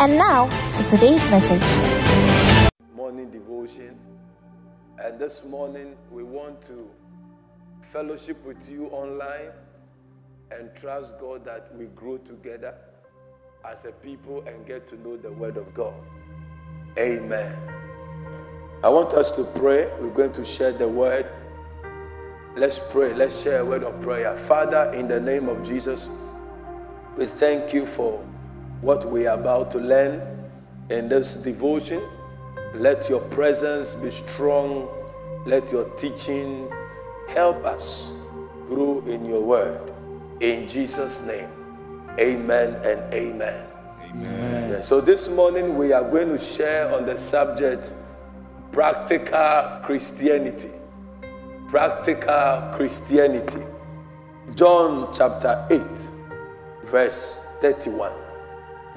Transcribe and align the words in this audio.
And 0.00 0.16
now 0.16 0.48
to 0.78 0.84
today's 0.84 1.28
message. 1.28 2.70
Morning 2.96 3.30
devotion. 3.30 4.00
And 4.98 5.18
this 5.18 5.44
morning 5.44 5.94
we 6.10 6.22
want 6.22 6.62
to 6.62 6.88
fellowship 7.82 8.42
with 8.46 8.70
you 8.70 8.86
online 8.86 9.50
and 10.50 10.74
trust 10.74 11.20
God 11.20 11.44
that 11.44 11.76
we 11.76 11.84
grow 11.88 12.16
together 12.16 12.74
as 13.68 13.84
a 13.84 13.92
people 13.92 14.42
and 14.48 14.66
get 14.66 14.88
to 14.88 14.96
know 15.02 15.18
the 15.18 15.32
Word 15.32 15.58
of 15.58 15.74
God. 15.74 15.92
Amen. 16.98 17.54
I 18.82 18.88
want 18.88 19.12
us 19.12 19.32
to 19.32 19.44
pray. 19.60 19.86
We're 20.00 20.14
going 20.14 20.32
to 20.32 20.46
share 20.46 20.72
the 20.72 20.88
Word. 20.88 21.26
Let's 22.56 22.90
pray. 22.90 23.12
Let's 23.12 23.42
share 23.42 23.60
a 23.60 23.66
word 23.66 23.84
of 23.84 24.00
prayer. 24.00 24.34
Father, 24.34 24.92
in 24.94 25.08
the 25.08 25.20
name 25.20 25.50
of 25.50 25.62
Jesus, 25.62 26.22
we 27.18 27.26
thank 27.26 27.74
you 27.74 27.84
for 27.84 28.24
what 28.80 29.04
we 29.04 29.26
are 29.26 29.38
about 29.38 29.70
to 29.72 29.78
learn 29.78 30.20
in 30.90 31.08
this 31.08 31.42
devotion. 31.42 32.02
Let 32.74 33.08
your 33.08 33.20
presence 33.20 33.94
be 33.94 34.10
strong. 34.10 34.88
Let 35.46 35.72
your 35.72 35.84
teaching 35.96 36.70
help 37.28 37.64
us 37.64 38.24
grow 38.66 39.02
in 39.06 39.24
your 39.24 39.42
word. 39.42 39.92
In 40.40 40.66
Jesus' 40.66 41.26
name, 41.26 41.48
amen 42.18 42.74
and 42.84 43.14
amen. 43.14 43.66
Amen. 44.04 44.70
Yeah, 44.70 44.80
so 44.80 45.00
this 45.00 45.34
morning 45.34 45.76
we 45.76 45.92
are 45.92 46.02
going 46.02 46.28
to 46.28 46.38
share 46.38 46.92
on 46.94 47.06
the 47.06 47.16
subject 47.16 47.92
practical 48.72 49.80
Christianity. 49.82 50.70
Practical 51.68 52.72
Christianity. 52.74 53.62
John 54.54 55.12
chapter 55.12 55.66
8, 55.70 55.80
verse 56.84 57.56
31. 57.60 58.19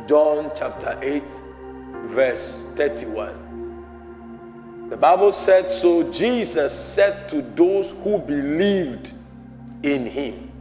John 0.08 0.52
chapter 0.56 0.98
8, 1.02 1.24
verse 2.08 2.72
31. 2.76 4.90
The 4.90 4.98
Bible 4.98 5.32
said, 5.32 5.68
So 5.68 6.12
Jesus 6.12 6.74
said 6.74 7.30
to 7.30 7.42
those 7.42 7.92
who 8.04 8.20
believed 8.20 9.14
in 9.84 10.06
him, 10.06 10.52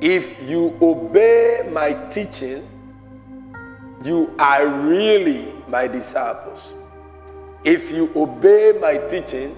If 0.00 0.48
you 0.48 0.76
obey 0.82 1.68
my 1.72 1.94
teaching, 2.10 2.62
you 4.04 4.34
are 4.38 4.66
really 4.66 5.46
my 5.66 5.86
disciples. 5.86 6.74
If 7.64 7.90
you 7.90 8.10
obey 8.14 8.78
my 8.80 8.98
teaching, 9.08 9.56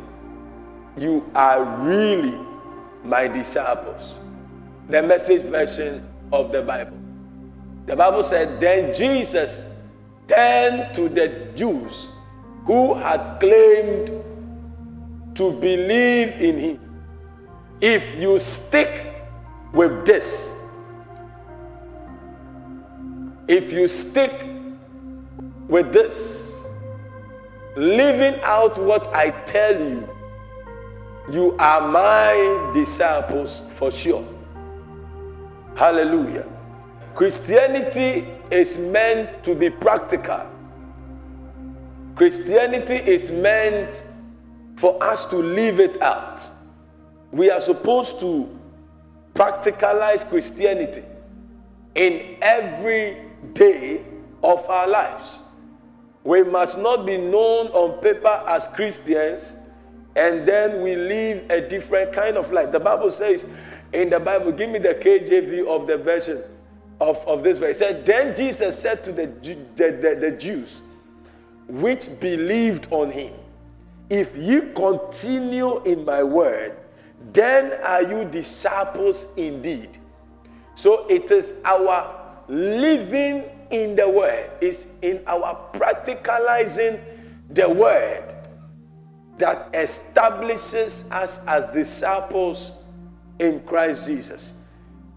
you 0.97 1.29
are 1.35 1.65
really 1.85 2.39
my 3.03 3.29
disciples. 3.29 4.19
The 4.89 5.03
message 5.03 5.43
version 5.43 6.09
of 6.33 6.53
the 6.53 6.63
Bible. 6.63 7.06
The 7.87 7.95
Bible 7.95 8.25
said, 8.25 8.61
Then 8.61 8.93
Jesus 8.93 9.73
turned 10.27 10.95
to 10.97 11.09
the 11.09 11.53
Jews 11.55 12.11
who 12.65 12.95
had 12.95 13.39
claimed 13.39 14.09
to 15.37 15.53
believe 15.53 16.31
in 16.41 16.59
him. 16.59 16.81
If 17.81 18.19
you 18.19 18.39
stick 18.39 19.25
with 19.73 20.05
this, 20.05 20.75
if 23.47 23.73
you 23.73 23.87
stick 23.87 24.33
with 25.69 25.93
this, 25.93 26.67
living 27.77 28.41
out 28.43 28.79
what 28.79 29.15
I 29.15 29.31
tell 29.45 29.79
you, 29.79 30.09
you 31.31 31.57
are 31.59 31.87
my 31.87 32.73
disciples 32.75 33.71
for 33.75 33.93
sure. 33.93 34.25
Hallelujah. 35.77 36.56
Christianity 37.17 38.29
is 38.51 38.77
meant 38.93 39.43
to 39.43 39.55
be 39.55 39.71
practical. 39.71 40.43
Christianity 42.15 42.93
is 42.93 43.31
meant 43.31 44.05
for 44.77 45.03
us 45.03 45.25
to 45.31 45.37
live 45.37 45.81
it 45.81 46.03
out. 46.03 46.43
We 47.33 47.51
are 47.51 47.59
supposed 47.59 48.21
to 48.21 48.55
practicalize 49.33 50.29
Christianity 50.29 51.05
in 51.95 52.37
every 52.43 53.17
day 53.55 54.05
of 54.43 54.69
our 54.69 54.87
lives. 54.87 55.41
We 56.23 56.43
must 56.43 56.79
not 56.79 57.07
be 57.07 57.17
known 57.17 57.69
on 57.69 58.03
paper 58.03 58.45
as 58.47 58.69
Christians 58.75 59.71
and 60.17 60.47
then 60.47 60.83
we 60.83 60.97
live 60.97 61.51
a 61.51 61.67
different 61.67 62.13
kind 62.13 62.37
of 62.37 62.53
life. 62.53 62.73
The 62.73 62.81
Bible 62.81 63.11
says 63.11 63.51
in 63.95 64.11
the 64.11 64.21
Bible, 64.21 64.53
give 64.53 64.69
me 64.69 64.81
the 64.81 64.95
KJV 64.95 65.67
of 65.67 65.87
the 65.87 65.97
version 65.97 66.43
of, 67.01 67.19
of 67.27 67.43
this 67.43 67.59
verse. 67.59 67.77
It 67.77 67.79
said, 67.79 68.07
Then 68.07 68.37
Jesus 68.37 68.79
said 68.79 69.05
to 69.05 69.13
the, 69.13 69.27
the, 69.27 69.93
the, 69.93 70.19
the 70.21 70.33
Jews 70.33 70.83
which 71.69 72.21
believed 72.21 72.89
on 72.91 73.11
him, 73.11 73.33
If 74.09 74.37
ye 74.37 74.61
continue 74.75 75.83
in 75.85 76.05
my 76.05 76.23
word, 76.23 76.77
then 77.33 77.79
are 77.83 78.03
you 78.03 78.25
disciples 78.25 79.35
indeed. 79.37 79.99
So 80.75 81.07
it 81.09 81.31
is 81.31 81.61
our 81.65 82.15
living 82.49 83.45
in 83.71 83.97
the 83.97 84.09
word, 84.09 84.51
it's 84.61 84.87
in 85.03 85.23
our 85.27 85.71
practicalizing 85.73 87.03
the 87.51 87.69
word 87.69 88.35
that 89.39 89.75
establishes 89.75 91.11
us 91.11 91.45
as 91.47 91.71
disciples 91.73 92.85
in 93.39 93.61
Christ 93.61 94.07
Jesus. 94.07 94.56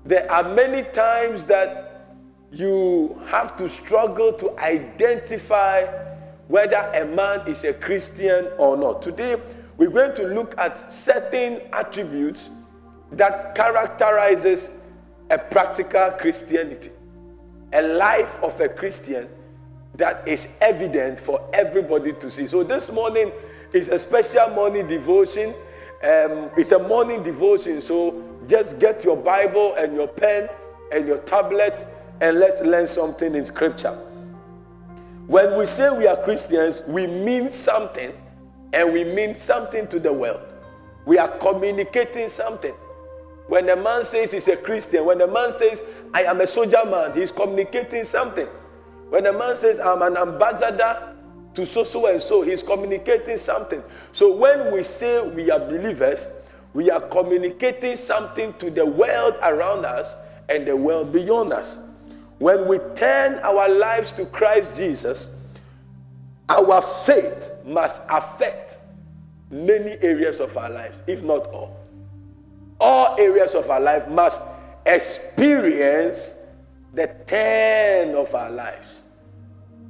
There 0.10 0.26
are 0.32 0.56
many 0.56 0.82
times 0.90 1.46
that 1.46 2.08
you 2.52 3.22
have 3.28 3.56
to 3.58 3.70
struggle 3.70 4.34
to 4.34 4.58
identify 4.58 5.86
whether 6.48 6.78
a 6.96 7.06
man 7.06 7.48
is 7.48 7.64
a 7.64 7.76
Christian 7.76 8.48
or 8.58 8.76
not. 8.76 9.04
Today, 9.04 9.36
we're 9.78 9.92
going 9.92 10.16
to 10.16 10.24
look 10.30 10.58
at 10.58 10.92
certain 10.92 11.62
attributes 11.74 12.50
that 13.12 13.54
characterizes 13.54 14.84
a 15.30 15.38
practical 15.38 16.10
Christianity, 16.18 16.90
a 17.74 17.84
life 17.84 18.42
of 18.42 18.60
a 18.62 18.68
Christian 18.68 19.28
that 19.94 20.28
is 20.28 20.58
evident 20.60 21.20
for 21.20 21.48
everybody 21.54 22.14
to 22.14 22.32
see. 22.32 22.48
So 22.48 22.64
this 22.64 22.92
morning 22.92 23.32
is 23.74 23.90
a 23.90 24.00
special 24.00 24.50
morning 24.56 24.88
devotion. 24.88 25.50
Um, 26.02 26.50
it's 26.58 26.72
a 26.72 26.80
morning 26.88 27.22
devotion, 27.22 27.80
so 27.80 28.29
just 28.50 28.80
get 28.80 29.04
your 29.06 29.16
Bible 29.16 29.76
and 29.76 29.96
your 29.96 30.08
pen 30.08 30.50
and 30.92 31.08
your 31.08 31.20
tablet 31.20 31.86
and 32.20 32.40
let's 32.40 32.62
learn 32.62 32.88
something 32.88 33.36
in 33.36 33.46
Scripture. 33.46 33.96
When 35.28 35.56
we 35.58 35.68
say 35.68 35.96
we 35.96 36.08
are 36.08 36.18
Christians, 36.18 36.86
we 36.90 37.06
mean 37.06 37.52
something 37.52 38.12
and 38.74 38.92
we 38.92 39.04
mean 39.04 39.36
something 39.36 39.88
to 39.88 40.00
the 40.00 40.12
world. 40.12 40.42
We 41.06 41.20
are 41.20 41.28
communicating 41.38 42.28
something. 42.28 42.74
When 43.48 43.70
a 43.70 43.76
man 43.76 44.04
says 44.04 44.32
he's 44.32 44.48
a 44.48 44.58
Christian, 44.58 45.06
when 45.06 45.22
a 45.22 45.28
man 45.28 45.52
says, 45.52 46.04
I 46.14 46.24
am 46.24 46.42
a 46.42 46.48
soldier 46.48 46.84
man, 46.86 47.14
he's 47.14 47.32
communicating 47.32 48.04
something. 48.04 48.48
When 49.10 49.26
a 49.28 49.34
man 49.34 49.56
says, 49.56 49.80
I'm 49.80 50.02
an 50.02 50.18
ambassador 50.18 51.16
to 51.54 51.66
so, 51.66 51.84
so, 51.84 52.06
and 52.08 52.22
so, 52.22 52.42
he's 52.42 52.62
communicating 52.62 53.38
something. 53.38 53.82
So 54.12 54.36
when 54.36 54.72
we 54.72 54.84
say 54.84 55.28
we 55.30 55.50
are 55.50 55.60
believers, 55.60 56.49
we 56.74 56.92
are 56.92 57.02
communicating 57.02 57.96
something 57.96 58.54
to 58.54 58.70
the 58.70 58.86
world 58.86 59.36
around 59.42 59.86
us 59.86 60.28
and 60.50 60.68
the 60.68 60.76
world 60.76 61.12
beyond 61.12 61.54
us. 61.54 61.94
When 62.38 62.68
we 62.68 62.80
turn 62.96 63.40
our 63.40 63.68
lives 63.70 64.12
to 64.14 64.26
Christ 64.26 64.78
Jesus, 64.78 65.52
our 66.48 66.82
faith 66.82 67.64
must 67.66 68.02
affect 68.10 68.78
many 69.52 69.98
areas 70.02 70.40
of 70.40 70.56
our 70.58 70.70
lives, 70.70 70.98
if 71.08 71.24
not 71.24 71.48
all. 71.48 71.78
All 72.80 73.20
areas 73.20 73.56
of 73.56 73.70
our 73.70 73.80
life 73.80 74.08
must 74.08 74.42
experience 74.86 76.48
the 76.94 77.08
turn 77.28 78.16
of 78.16 78.34
our 78.34 78.50
lives. 78.50 79.04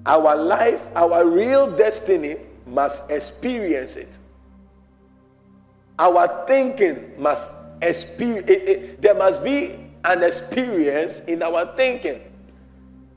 Our 0.06 0.36
life, 0.36 0.88
our 0.96 1.28
real 1.28 1.76
destiny 1.76 2.36
must 2.66 3.12
experience 3.12 3.96
it. 3.96 4.19
Our 6.00 6.46
thinking 6.48 7.14
must 7.22 7.78
experience 7.82 8.50
eh, 8.50 8.64
eh, 8.68 8.96
there 9.00 9.16
must 9.16 9.44
be 9.44 9.76
an 10.04 10.24
experience 10.24 11.20
in 11.28 11.44
our 11.44 11.76
thinking. 11.76 12.22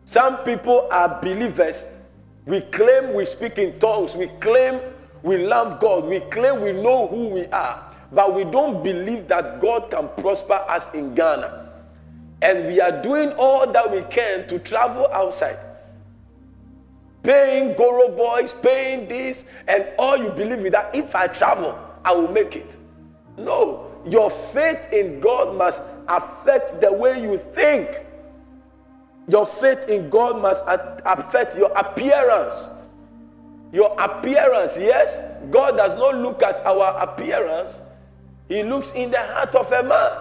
Some 0.04 0.38
people 0.38 0.88
are 0.90 1.20
believers 1.22 2.02
We 2.44 2.60
claim 2.60 3.14
we 3.14 3.24
speak 3.24 3.58
in 3.58 3.78
tongues. 3.78 4.16
We 4.16 4.26
claim 4.40 4.80
we 5.22 5.38
love 5.46 5.78
God. 5.78 6.04
We 6.06 6.20
claim 6.20 6.60
we 6.60 6.72
know 6.72 7.06
who 7.06 7.28
we 7.28 7.46
are. 7.46 7.90
But 8.10 8.34
we 8.34 8.44
don't 8.44 8.82
believe 8.82 9.28
that 9.28 9.60
God 9.60 9.90
can 9.90 10.08
prosper 10.18 10.64
us 10.68 10.92
in 10.94 11.14
Ghana. 11.14 11.70
And 12.42 12.66
we 12.66 12.80
are 12.80 13.00
doing 13.00 13.32
all 13.38 13.70
that 13.70 13.90
we 13.90 14.02
can 14.10 14.46
to 14.48 14.58
travel 14.58 15.06
outside. 15.12 15.56
Paying 17.22 17.76
Goro 17.76 18.08
boys, 18.16 18.52
paying 18.52 19.06
this, 19.06 19.44
and 19.68 19.86
all 19.96 20.16
you 20.16 20.30
believe 20.30 20.66
is 20.66 20.72
that 20.72 20.94
if 20.94 21.14
I 21.14 21.28
travel, 21.28 21.78
I 22.04 22.12
will 22.12 22.30
make 22.30 22.56
it. 22.56 22.76
No, 23.38 23.90
your 24.04 24.30
faith 24.30 24.92
in 24.92 25.20
God 25.20 25.56
must 25.56 25.82
affect 26.08 26.80
the 26.80 26.92
way 26.92 27.20
you 27.22 27.38
think. 27.38 27.88
Your 29.28 29.46
faith 29.46 29.88
in 29.88 30.10
God 30.10 30.42
must 30.42 30.64
affect 30.66 31.56
your 31.56 31.70
appearance. 31.72 32.68
Your 33.72 33.94
appearance, 33.98 34.76
yes, 34.76 35.38
God 35.50 35.76
does 35.76 35.94
not 35.94 36.16
look 36.16 36.42
at 36.42 36.64
our 36.66 36.98
appearance, 36.98 37.80
He 38.48 38.62
looks 38.62 38.92
in 38.92 39.10
the 39.10 39.18
heart 39.18 39.54
of 39.54 39.72
a 39.72 39.82
man. 39.82 40.12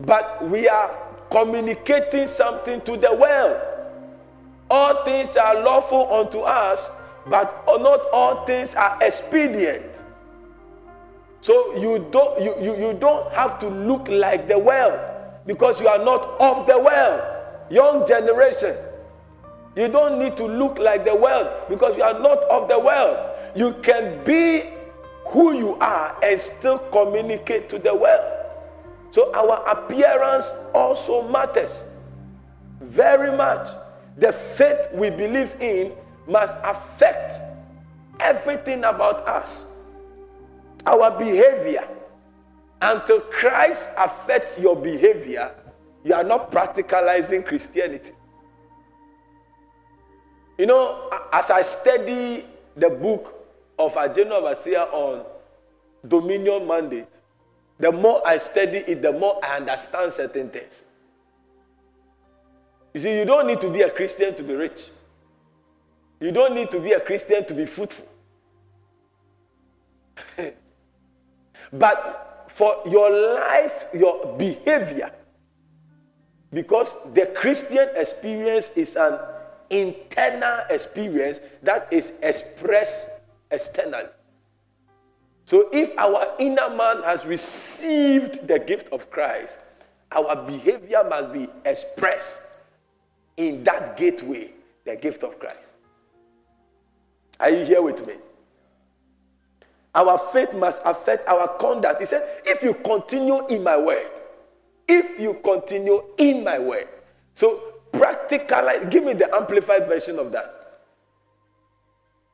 But 0.00 0.46
we 0.46 0.68
are 0.68 0.90
communicating 1.30 2.26
something 2.26 2.80
to 2.82 2.96
the 2.96 3.14
world. 3.14 3.60
All 4.68 5.04
things 5.04 5.36
are 5.36 5.62
lawful 5.62 6.12
unto 6.12 6.40
us, 6.40 7.06
but 7.26 7.64
not 7.66 8.06
all 8.12 8.44
things 8.44 8.74
are 8.74 8.98
expedient. 9.00 10.02
So 11.42 11.76
you 11.76 12.06
don't 12.12 12.40
you, 12.40 12.54
you, 12.62 12.76
you 12.76 12.92
don't 12.98 13.30
have 13.32 13.58
to 13.58 13.68
look 13.68 14.06
like 14.08 14.46
the 14.46 14.58
world 14.58 14.98
because 15.44 15.80
you 15.80 15.88
are 15.88 15.98
not 15.98 16.24
of 16.40 16.68
the 16.68 16.78
world. 16.78 17.20
Young 17.68 18.06
generation, 18.06 18.76
you 19.74 19.88
don't 19.88 20.20
need 20.20 20.36
to 20.36 20.44
look 20.46 20.78
like 20.78 21.04
the 21.04 21.14
world 21.16 21.48
because 21.68 21.96
you 21.96 22.04
are 22.04 22.18
not 22.18 22.44
of 22.44 22.68
the 22.68 22.78
world. 22.78 23.36
You 23.56 23.74
can 23.82 24.22
be 24.24 24.70
who 25.26 25.52
you 25.52 25.74
are 25.80 26.16
and 26.22 26.38
still 26.40 26.78
communicate 26.78 27.68
to 27.70 27.78
the 27.78 27.92
world. 27.94 28.38
So 29.10 29.32
our 29.34 29.68
appearance 29.68 30.48
also 30.72 31.28
matters 31.28 31.96
very 32.80 33.36
much. 33.36 33.68
The 34.16 34.32
faith 34.32 34.88
we 34.94 35.10
believe 35.10 35.56
in 35.60 35.92
must 36.28 36.56
affect 36.62 37.34
everything 38.20 38.84
about 38.84 39.26
us. 39.26 39.81
Our 40.86 41.18
behavior. 41.18 41.86
Until 42.80 43.20
Christ 43.20 43.90
affects 43.96 44.58
your 44.58 44.74
behavior, 44.74 45.54
you 46.04 46.14
are 46.14 46.24
not 46.24 46.50
practicalizing 46.50 47.46
Christianity. 47.46 48.12
You 50.58 50.66
know, 50.66 51.08
as 51.32 51.50
I 51.50 51.62
study 51.62 52.44
the 52.76 52.90
book 52.90 53.34
of 53.78 53.94
Ageno 53.94 54.32
Overseer 54.32 54.80
on 54.92 55.24
dominion 56.06 56.66
mandate, 56.66 57.08
the 57.78 57.92
more 57.92 58.20
I 58.26 58.38
study 58.38 58.78
it, 58.78 59.00
the 59.02 59.12
more 59.12 59.40
I 59.44 59.56
understand 59.56 60.12
certain 60.12 60.50
things. 60.50 60.86
You 62.94 63.00
see, 63.00 63.18
you 63.18 63.24
don't 63.24 63.46
need 63.46 63.60
to 63.60 63.70
be 63.70 63.82
a 63.82 63.90
Christian 63.90 64.34
to 64.34 64.42
be 64.42 64.54
rich. 64.54 64.88
You 66.20 66.30
don't 66.30 66.54
need 66.54 66.70
to 66.70 66.80
be 66.80 66.92
a 66.92 67.00
Christian 67.00 67.44
to 67.46 67.54
be 67.54 67.66
fruitful. 67.66 68.06
But 71.72 72.44
for 72.48 72.74
your 72.86 73.10
life, 73.34 73.86
your 73.94 74.36
behavior, 74.36 75.10
because 76.52 77.12
the 77.14 77.26
Christian 77.26 77.88
experience 77.96 78.76
is 78.76 78.96
an 78.96 79.18
internal 79.70 80.60
experience 80.68 81.40
that 81.62 81.88
is 81.90 82.18
expressed 82.22 83.22
externally. 83.50 84.08
So, 85.46 85.68
if 85.72 85.96
our 85.98 86.34
inner 86.38 86.70
man 86.70 87.02
has 87.02 87.24
received 87.26 88.46
the 88.46 88.58
gift 88.58 88.92
of 88.92 89.10
Christ, 89.10 89.58
our 90.12 90.36
behavior 90.46 91.02
must 91.08 91.32
be 91.32 91.48
expressed 91.64 92.52
in 93.36 93.64
that 93.64 93.96
gateway, 93.96 94.50
the 94.84 94.96
gift 94.96 95.24
of 95.24 95.38
Christ. 95.38 95.76
Are 97.40 97.50
you 97.50 97.64
here 97.64 97.82
with 97.82 98.06
me? 98.06 98.14
Our 99.94 100.18
faith 100.18 100.54
must 100.54 100.82
affect 100.84 101.28
our 101.28 101.48
conduct. 101.58 102.00
He 102.00 102.06
said, 102.06 102.40
If 102.44 102.62
you 102.62 102.74
continue 102.74 103.46
in 103.48 103.62
my 103.62 103.76
word, 103.76 104.08
if 104.88 105.20
you 105.20 105.34
continue 105.44 106.02
in 106.18 106.44
my 106.44 106.58
word. 106.58 106.88
So, 107.34 107.60
practicalize, 107.92 108.90
give 108.90 109.04
me 109.04 109.12
the 109.12 109.34
amplified 109.34 109.86
version 109.86 110.18
of 110.18 110.32
that. 110.32 110.62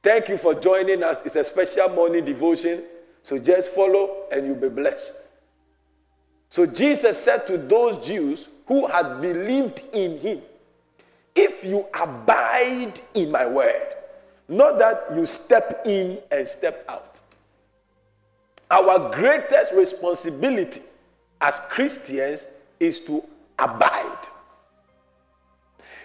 Thank 0.02 0.28
you 0.28 0.38
for 0.38 0.54
joining 0.54 1.02
us. 1.02 1.24
It's 1.26 1.36
a 1.36 1.44
special 1.44 1.88
morning 1.90 2.24
devotion. 2.24 2.82
So 3.22 3.38
just 3.38 3.70
follow 3.70 4.26
and 4.32 4.46
you'll 4.46 4.56
be 4.56 4.68
blessed. 4.68 5.14
So 6.48 6.64
Jesus 6.64 7.22
said 7.22 7.46
to 7.48 7.58
those 7.58 8.06
Jews 8.06 8.48
who 8.66 8.86
had 8.86 9.20
believed 9.20 9.82
in 9.92 10.18
him, 10.18 10.40
If 11.34 11.64
you 11.64 11.86
abide 11.92 13.00
in 13.14 13.30
my 13.30 13.46
word, 13.46 13.94
not 14.48 14.78
that 14.78 15.04
you 15.14 15.26
step 15.26 15.82
in 15.84 16.18
and 16.30 16.48
step 16.48 16.84
out. 16.88 17.07
Our 18.70 19.14
greatest 19.14 19.72
responsibility 19.74 20.82
as 21.40 21.60
Christians 21.70 22.46
is 22.78 23.00
to 23.00 23.24
abide. 23.58 24.28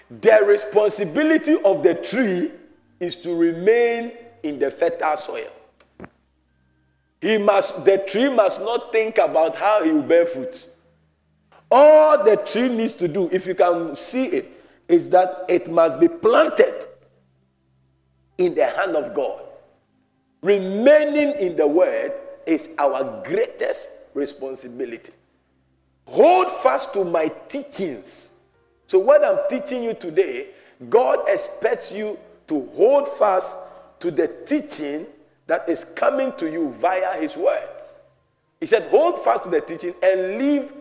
The 0.09 0.43
responsibility 0.45 1.57
of 1.63 1.83
the 1.83 1.95
tree 1.95 2.51
is 2.99 3.15
to 3.17 3.35
remain 3.35 4.13
in 4.43 4.59
the 4.59 4.71
fertile 4.71 5.17
soil. 5.17 5.49
He 7.21 7.37
must, 7.37 7.85
the 7.85 7.97
tree 8.07 8.33
must 8.33 8.61
not 8.61 8.91
think 8.91 9.17
about 9.17 9.55
how 9.55 9.83
he 9.83 9.91
will 9.91 10.03
bear 10.03 10.25
fruit. 10.25 10.67
All 11.71 12.23
the 12.23 12.35
tree 12.37 12.69
needs 12.69 12.93
to 12.93 13.07
do, 13.07 13.29
if 13.31 13.47
you 13.47 13.55
can 13.55 13.95
see 13.95 14.25
it, 14.25 14.51
is 14.87 15.09
that 15.09 15.45
it 15.47 15.71
must 15.71 15.99
be 15.99 16.07
planted 16.07 16.85
in 18.37 18.53
the 18.53 18.65
hand 18.65 18.95
of 18.95 19.13
God. 19.13 19.41
Remaining 20.41 21.31
in 21.39 21.55
the 21.55 21.65
word 21.65 22.11
is 22.45 22.75
our 22.77 23.23
greatest 23.23 23.89
responsibility. 24.13 25.11
Hold 26.07 26.51
fast 26.51 26.93
to 26.93 27.05
my 27.05 27.31
teachings. 27.49 28.35
So, 28.87 28.99
what 28.99 29.23
I'm 29.23 29.39
teaching 29.49 29.83
you 29.83 29.93
today, 29.93 30.47
God 30.89 31.27
expects 31.27 31.91
you 31.91 32.17
to 32.47 32.69
hold 32.75 33.07
fast 33.07 33.57
to 33.99 34.11
the 34.11 34.27
teaching 34.45 35.05
that 35.47 35.67
is 35.69 35.85
coming 35.85 36.33
to 36.33 36.51
you 36.51 36.71
via 36.73 37.19
His 37.19 37.37
Word. 37.37 37.67
He 38.59 38.65
said, 38.65 38.83
Hold 38.89 39.23
fast 39.23 39.45
to 39.45 39.49
the 39.49 39.61
teaching 39.61 39.93
and 40.03 40.37
live 40.37 40.73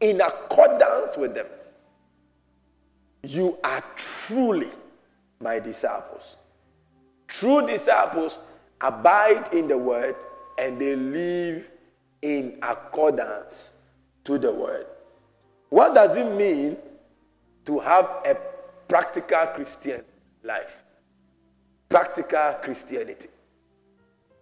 in 0.00 0.20
accordance 0.20 1.16
with 1.16 1.34
them. 1.34 1.46
You 3.22 3.58
are 3.62 3.82
truly 3.96 4.70
my 5.40 5.58
disciples. 5.58 6.36
True 7.28 7.66
disciples 7.66 8.38
abide 8.80 9.52
in 9.52 9.68
the 9.68 9.76
Word 9.76 10.16
and 10.60 10.78
they 10.78 10.94
live 10.94 11.70
in 12.20 12.58
accordance 12.60 13.80
to 14.24 14.36
the 14.36 14.52
Word. 14.52 14.84
What 15.70 15.94
does 15.94 16.16
it 16.16 16.30
mean 16.36 16.76
to 17.64 17.78
have 17.78 18.04
a 18.26 18.36
practical 18.86 19.46
Christian 19.54 20.02
life? 20.44 20.82
Practical 21.88 22.58
Christianity. 22.62 23.30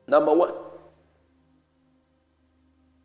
Number 0.08 0.34
one, 0.34 0.54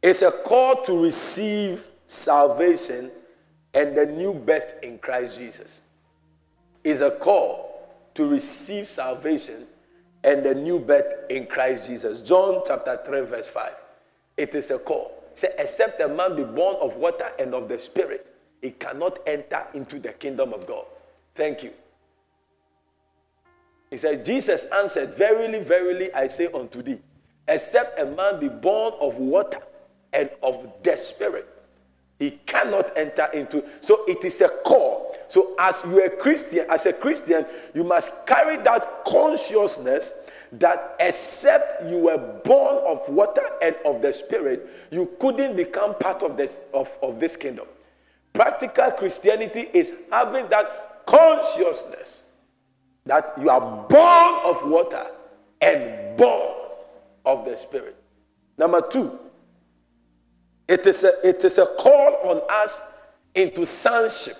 it's 0.01 0.23
a 0.23 0.31
call 0.31 0.81
to 0.81 1.03
receive 1.03 1.85
salvation 2.07 3.11
and 3.75 3.95
the 3.95 4.07
new 4.07 4.33
birth 4.33 4.79
in 4.81 4.97
Christ 4.97 5.37
Jesus. 5.37 5.81
It's 6.83 7.01
a 7.01 7.11
call 7.11 7.87
to 8.15 8.27
receive 8.27 8.87
salvation 8.87 9.67
and 10.23 10.43
the 10.43 10.55
new 10.55 10.79
birth 10.79 11.29
in 11.29 11.45
Christ 11.45 11.89
Jesus. 11.89 12.21
John 12.21 12.61
chapter 12.65 12.99
3, 13.05 13.21
verse 13.21 13.47
5. 13.47 13.71
It 14.37 14.55
is 14.55 14.71
a 14.71 14.79
call. 14.79 15.23
Say, 15.35 15.49
except 15.57 15.99
a 15.99 16.07
man 16.07 16.35
be 16.35 16.43
born 16.43 16.77
of 16.81 16.97
water 16.97 17.29
and 17.39 17.53
of 17.53 17.67
the 17.67 17.77
Spirit, 17.79 18.33
he 18.61 18.71
cannot 18.71 19.19
enter 19.27 19.65
into 19.73 19.99
the 19.99 20.13
kingdom 20.13 20.53
of 20.53 20.65
God. 20.65 20.85
Thank 21.35 21.63
you. 21.63 21.71
He 23.89 23.97
says, 23.97 24.25
Jesus 24.25 24.65
answered, 24.73 25.09
Verily, 25.09 25.59
verily, 25.59 26.13
I 26.13 26.27
say 26.27 26.47
unto 26.47 26.81
thee, 26.81 26.99
except 27.47 27.99
a 27.99 28.05
man 28.05 28.39
be 28.39 28.49
born 28.49 28.93
of 28.99 29.17
water 29.17 29.59
and 30.13 30.29
of 30.41 30.71
the 30.83 30.95
Spirit, 30.95 31.47
he 32.19 32.31
cannot 32.45 32.97
enter 32.97 33.27
into. 33.33 33.63
So 33.81 34.03
it 34.07 34.23
is 34.23 34.41
a 34.41 34.49
call. 34.63 35.12
So 35.33 35.55
as 35.57 35.81
you 35.83 35.99
are 35.99 36.05
a 36.05 36.09
Christian, 36.11 36.63
as 36.69 36.85
a 36.85 36.93
Christian, 36.93 37.43
you 37.73 37.83
must 37.83 38.27
carry 38.27 38.57
that 38.57 39.03
consciousness 39.03 40.29
that 40.51 40.95
except 40.99 41.89
you 41.89 41.97
were 41.97 42.19
born 42.45 42.77
of 42.85 42.99
water 43.09 43.41
and 43.59 43.75
of 43.83 44.03
the 44.03 44.13
Spirit, 44.13 44.69
you 44.91 45.11
couldn't 45.19 45.55
become 45.55 45.95
part 45.95 46.21
of 46.21 46.37
this 46.37 46.65
of, 46.71 46.95
of 47.01 47.19
this 47.19 47.35
kingdom. 47.35 47.65
Practical 48.31 48.91
Christianity 48.91 49.67
is 49.73 49.95
having 50.11 50.47
that 50.49 51.01
consciousness 51.07 52.33
That 53.05 53.33
you 53.41 53.49
are 53.49 53.87
born 53.87 54.39
of 54.45 54.69
water 54.69 55.07
and 55.59 56.15
born 56.15 56.53
of 57.25 57.45
the 57.45 57.55
Spirit. 57.55 57.95
Number 58.55 58.81
two, 58.87 59.19
it 60.67 60.85
is 60.85 61.03
a, 61.03 61.11
it 61.27 61.43
is 61.43 61.57
a 61.57 61.65
call 61.79 62.17
on 62.23 62.41
us 62.51 62.99
into 63.33 63.65
sonship. 63.65 64.35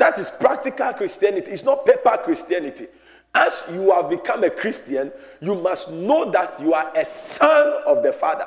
That 0.00 0.18
is 0.18 0.30
practical 0.30 0.94
Christianity. 0.94 1.50
It's 1.50 1.62
not 1.62 1.84
paper 1.84 2.18
Christianity. 2.24 2.86
As 3.34 3.68
you 3.70 3.92
have 3.92 4.08
become 4.08 4.42
a 4.44 4.48
Christian, 4.48 5.12
you 5.42 5.54
must 5.54 5.92
know 5.92 6.30
that 6.30 6.58
you 6.58 6.72
are 6.72 6.90
a 6.96 7.04
son 7.04 7.82
of 7.86 8.02
the 8.02 8.10
Father. 8.10 8.46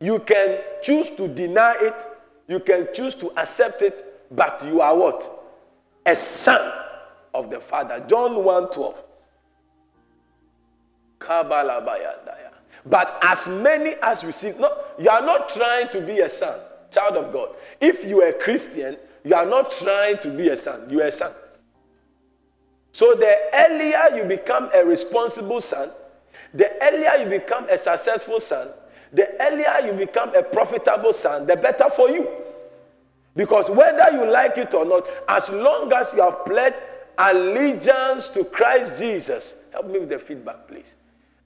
You 0.00 0.18
can 0.18 0.58
choose 0.82 1.08
to 1.16 1.28
deny 1.28 1.74
it, 1.80 1.94
you 2.46 2.60
can 2.60 2.88
choose 2.92 3.14
to 3.14 3.30
accept 3.40 3.80
it, 3.80 4.28
but 4.30 4.62
you 4.66 4.82
are 4.82 4.94
what? 4.94 5.26
A 6.04 6.14
son 6.14 6.70
of 7.32 7.48
the 7.48 7.58
Father. 7.58 8.04
John 8.06 8.44
1 8.44 8.70
12. 8.70 9.02
But 12.84 13.18
as 13.22 13.48
many 13.48 13.94
as 14.02 14.24
receive, 14.26 14.60
no, 14.60 14.70
you 14.98 15.08
are 15.08 15.22
not 15.22 15.48
trying 15.48 15.88
to 15.88 16.02
be 16.02 16.20
a 16.20 16.28
son, 16.28 16.60
child 16.90 17.16
of 17.16 17.32
God. 17.32 17.56
If 17.80 18.04
you 18.04 18.20
are 18.20 18.28
a 18.28 18.34
Christian, 18.34 18.98
you 19.24 19.34
are 19.34 19.46
not 19.46 19.70
trying 19.72 20.18
to 20.18 20.30
be 20.30 20.48
a 20.48 20.56
son, 20.56 20.88
you 20.90 21.00
are 21.00 21.08
a 21.08 21.12
son. 21.12 21.32
So 22.92 23.14
the 23.14 23.34
earlier 23.54 24.16
you 24.16 24.24
become 24.24 24.70
a 24.74 24.84
responsible 24.84 25.60
son, 25.60 25.88
the 26.54 26.70
earlier 26.82 27.24
you 27.24 27.38
become 27.38 27.68
a 27.68 27.78
successful 27.78 28.40
son, 28.40 28.68
the 29.12 29.28
earlier 29.40 29.86
you 29.86 29.92
become 29.92 30.34
a 30.34 30.42
profitable 30.42 31.12
son, 31.12 31.46
the 31.46 31.56
better 31.56 31.88
for 31.90 32.08
you. 32.10 32.28
Because 33.36 33.70
whether 33.70 34.10
you 34.12 34.28
like 34.30 34.58
it 34.58 34.74
or 34.74 34.84
not, 34.84 35.06
as 35.28 35.48
long 35.50 35.92
as 35.92 36.12
you 36.12 36.22
have 36.22 36.44
pledged 36.44 36.82
allegiance 37.16 38.28
to 38.30 38.44
Christ 38.44 38.98
Jesus, 38.98 39.70
help 39.72 39.86
me 39.86 40.00
with 40.00 40.08
the 40.08 40.18
feedback, 40.18 40.66
please. 40.66 40.94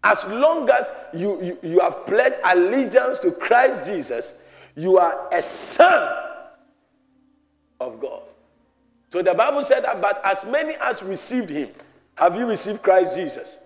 As 0.05 0.26
long 0.29 0.69
as 0.71 0.93
you, 1.14 1.43
you, 1.43 1.59
you 1.62 1.81
have 1.81 2.07
pledged 2.07 2.37
allegiance 2.45 3.19
to 3.21 3.33
Christ 3.33 3.87
Jesus, 3.87 4.49
you 4.75 4.99
are 4.99 5.29
a 5.33 5.43
son 5.43 6.32
of 7.83 8.01
God. 8.01 8.23
So 9.11 9.23
the 9.23 9.35
Bible 9.35 9.62
said 9.62 9.85
that, 9.85 10.01
but 10.01 10.21
as 10.25 10.45
many 10.45 10.75
as 10.81 11.03
received 11.03 11.51
him, 11.51 11.69
have 12.15 12.37
you 12.37 12.47
received 12.47 12.83
Christ 12.83 13.17
Jesus? 13.17 13.61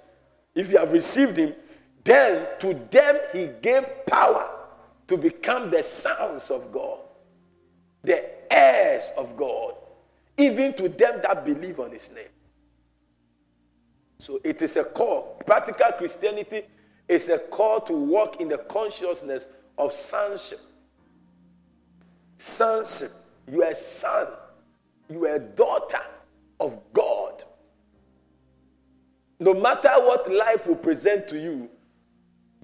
If 0.54 0.73
you 0.73 0.78
have 0.78 0.92
received 0.92 1.37
him, 1.37 1.54
then 2.02 2.46
to 2.61 2.75
them 2.75 3.18
he 3.32 3.50
gave 3.62 3.85
power 4.06 4.49
to 5.06 5.16
become 5.16 5.70
the 5.70 5.82
sons 5.82 6.50
of 6.50 6.73
God, 6.73 6.99
the 8.02 8.25
heirs 8.52 9.11
of 9.16 9.37
God, 9.37 9.75
even 10.37 10.73
to 10.75 10.88
them 10.88 11.20
that 11.23 11.44
believe 11.44 11.78
on 11.78 11.92
his 11.92 12.12
name. 12.14 12.28
So 14.18 14.40
it 14.42 14.62
is 14.62 14.76
a 14.76 14.85
call. 14.85 15.40
Practical 15.46 15.92
Christianity 15.99 16.62
is 17.08 17.28
a 17.28 17.38
call 17.38 17.80
to 17.82 17.92
walk 17.92 18.40
in 18.40 18.49
the 18.49 18.58
consciousness 18.58 19.46
of 19.78 19.92
sonship. 19.92 20.58
Sonship. 22.38 23.11
You 23.50 23.62
are 23.62 23.70
a 23.70 23.74
son. 23.74 24.28
You 25.08 25.24
are 25.26 25.36
a 25.36 25.40
daughter 25.40 26.02
of 26.58 26.78
God. 26.92 27.44
No 29.38 29.54
matter 29.54 29.90
what 29.96 30.30
life 30.32 30.66
will 30.66 30.76
present 30.76 31.28
to 31.28 31.38
you, 31.38 31.68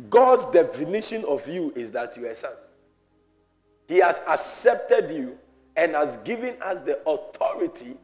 God's 0.09 0.51
definition 0.51 1.25
of 1.29 1.47
you 1.47 1.73
is 1.77 1.93
that 1.93 2.17
you 2.17 2.27
are 2.27 2.31
a 2.31 2.35
son. 2.35 2.53
He 3.87 3.99
has 3.99 4.21
accepted 4.27 5.11
you 5.11 5.39
and 5.77 5.95
has 5.95 6.17
given 6.19 6.61
us 6.63 6.81
the 6.81 6.99
authority 7.09 7.97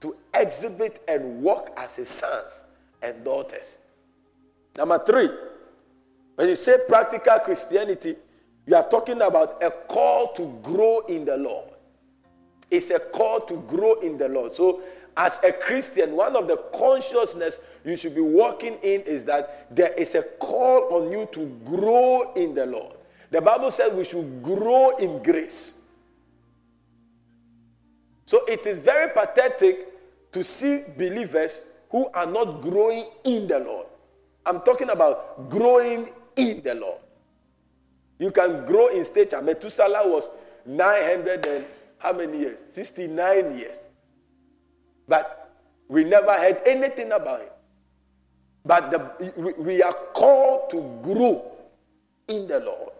to 0.00 0.16
exhibit 0.34 1.00
and 1.08 1.42
walk 1.42 1.72
as 1.76 1.96
his 1.96 2.08
sons 2.08 2.64
and 3.02 3.24
daughters. 3.24 3.78
Number 4.76 4.98
three, 5.04 5.28
when 6.36 6.48
you 6.48 6.56
say 6.56 6.78
practical 6.88 7.38
Christianity, 7.40 8.16
you 8.66 8.76
are 8.76 8.88
talking 8.88 9.20
about 9.20 9.62
a 9.62 9.70
call 9.70 10.32
to 10.34 10.58
grow 10.62 11.00
in 11.08 11.24
the 11.24 11.36
Lord. 11.36 11.67
It's 12.70 12.90
a 12.90 12.98
call 12.98 13.40
to 13.40 13.56
grow 13.66 14.00
in 14.00 14.18
the 14.18 14.28
Lord. 14.28 14.52
So, 14.54 14.82
as 15.16 15.42
a 15.42 15.52
Christian, 15.52 16.14
one 16.14 16.36
of 16.36 16.46
the 16.46 16.56
consciousness 16.74 17.60
you 17.84 17.96
should 17.96 18.14
be 18.14 18.20
walking 18.20 18.74
in 18.82 19.00
is 19.02 19.24
that 19.24 19.74
there 19.74 19.92
is 19.94 20.14
a 20.14 20.22
call 20.38 20.94
on 20.94 21.10
you 21.10 21.26
to 21.32 21.46
grow 21.64 22.32
in 22.34 22.54
the 22.54 22.66
Lord. 22.66 22.94
The 23.30 23.40
Bible 23.40 23.70
says 23.70 23.92
we 23.92 24.04
should 24.04 24.42
grow 24.42 24.96
in 24.96 25.22
grace. 25.22 25.86
So 28.26 28.44
it 28.44 28.66
is 28.66 28.78
very 28.78 29.10
pathetic 29.10 29.88
to 30.32 30.44
see 30.44 30.84
believers 30.96 31.72
who 31.90 32.08
are 32.14 32.26
not 32.26 32.60
growing 32.62 33.06
in 33.24 33.48
the 33.48 33.58
Lord. 33.58 33.86
I'm 34.44 34.60
talking 34.60 34.90
about 34.90 35.48
growing 35.50 36.10
in 36.36 36.62
the 36.62 36.74
Lord. 36.74 37.00
You 38.18 38.30
can 38.30 38.66
grow 38.66 38.88
in 38.88 39.04
stature. 39.04 39.40
Methuselah 39.40 40.08
was 40.08 40.28
900 40.66 41.46
and 41.46 41.64
how 41.98 42.12
many 42.12 42.38
years? 42.38 42.60
69 42.72 43.58
years. 43.58 43.88
But 45.06 45.50
we 45.88 46.04
never 46.04 46.32
heard 46.32 46.60
anything 46.66 47.12
about 47.12 47.40
him. 47.40 47.48
But 48.64 48.90
the, 48.90 49.54
we 49.58 49.82
are 49.82 49.94
called 50.12 50.70
to 50.70 51.00
grow 51.02 51.50
in 52.28 52.46
the 52.46 52.60
Lord. 52.60 52.92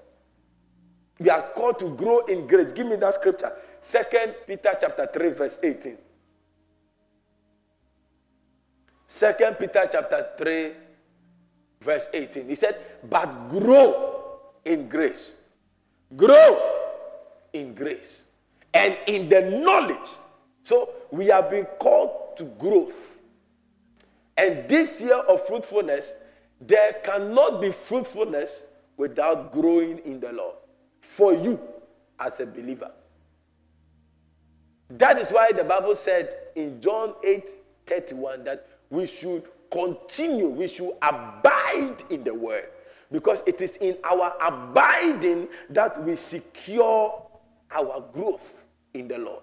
We 1.19 1.31
are 1.31 1.43
called 1.43 1.78
to 1.81 1.90
grow 1.95 2.21
in 2.26 2.47
grace. 2.47 2.73
Give 2.73 2.87
me 2.87 2.97
that 2.97 3.14
scripture. 3.14 3.52
Second 3.81 4.35
Peter 4.47 4.73
chapter 4.81 5.09
3, 5.12 5.31
verse 5.31 5.59
18. 5.62 5.99
Second 9.07 9.59
Peter 9.59 9.88
chapter 9.90 10.28
3, 10.38 10.73
verse 11.81 12.09
18. 12.14 12.49
He 12.49 12.55
said, 12.55 12.81
But 13.09 13.49
grow 13.49 14.38
in 14.64 14.88
grace. 14.88 15.40
Grow 16.17 16.61
in 17.52 17.75
grace. 17.75 18.27
And 18.75 18.96
in 19.06 19.28
the 19.28 19.42
knowledge. 19.62 20.08
So 20.62 20.90
we 21.10 21.26
have 21.26 21.50
been 21.50 21.64
called 21.78 22.37
to 22.38 22.44
growth. 22.44 23.20
And 24.37 24.68
this 24.68 25.02
year 25.02 25.16
of 25.16 25.46
fruitfulness, 25.46 26.22
there 26.60 26.94
cannot 27.04 27.60
be 27.60 27.70
fruitfulness 27.72 28.66
without 28.96 29.52
growing 29.52 29.98
in 29.98 30.20
the 30.20 30.32
Lord. 30.32 30.56
For 31.00 31.32
you 31.32 31.58
as 32.20 32.40
a 32.40 32.46
believer. 32.46 32.90
That 34.90 35.18
is 35.18 35.30
why 35.30 35.52
the 35.52 35.64
Bible 35.64 35.94
said 35.94 36.34
in 36.54 36.80
John 36.80 37.14
8 37.25 37.48
31 37.87 38.44
that 38.44 38.66
we 38.90 39.06
should 39.06 39.44
continue, 39.70 40.48
we 40.48 40.68
should 40.68 40.92
abide 41.02 41.96
in 42.10 42.25
the 42.25 42.34
word. 42.34 42.68
Because 43.10 43.42
it 43.46 43.60
is 43.60 43.76
in 43.78 43.96
our 44.04 44.34
abiding 44.40 45.48
that 45.70 46.02
we 46.02 46.14
secure 46.14 47.22
our 47.70 48.04
growth 48.12 48.57
in 48.95 49.09
the 49.09 49.18
Lord. 49.18 49.42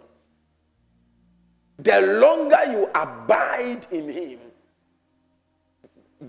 The 1.78 2.02
longer 2.20 2.72
you 2.72 2.90
abide 2.96 3.86
in 3.92 4.10
Him, 4.10 4.40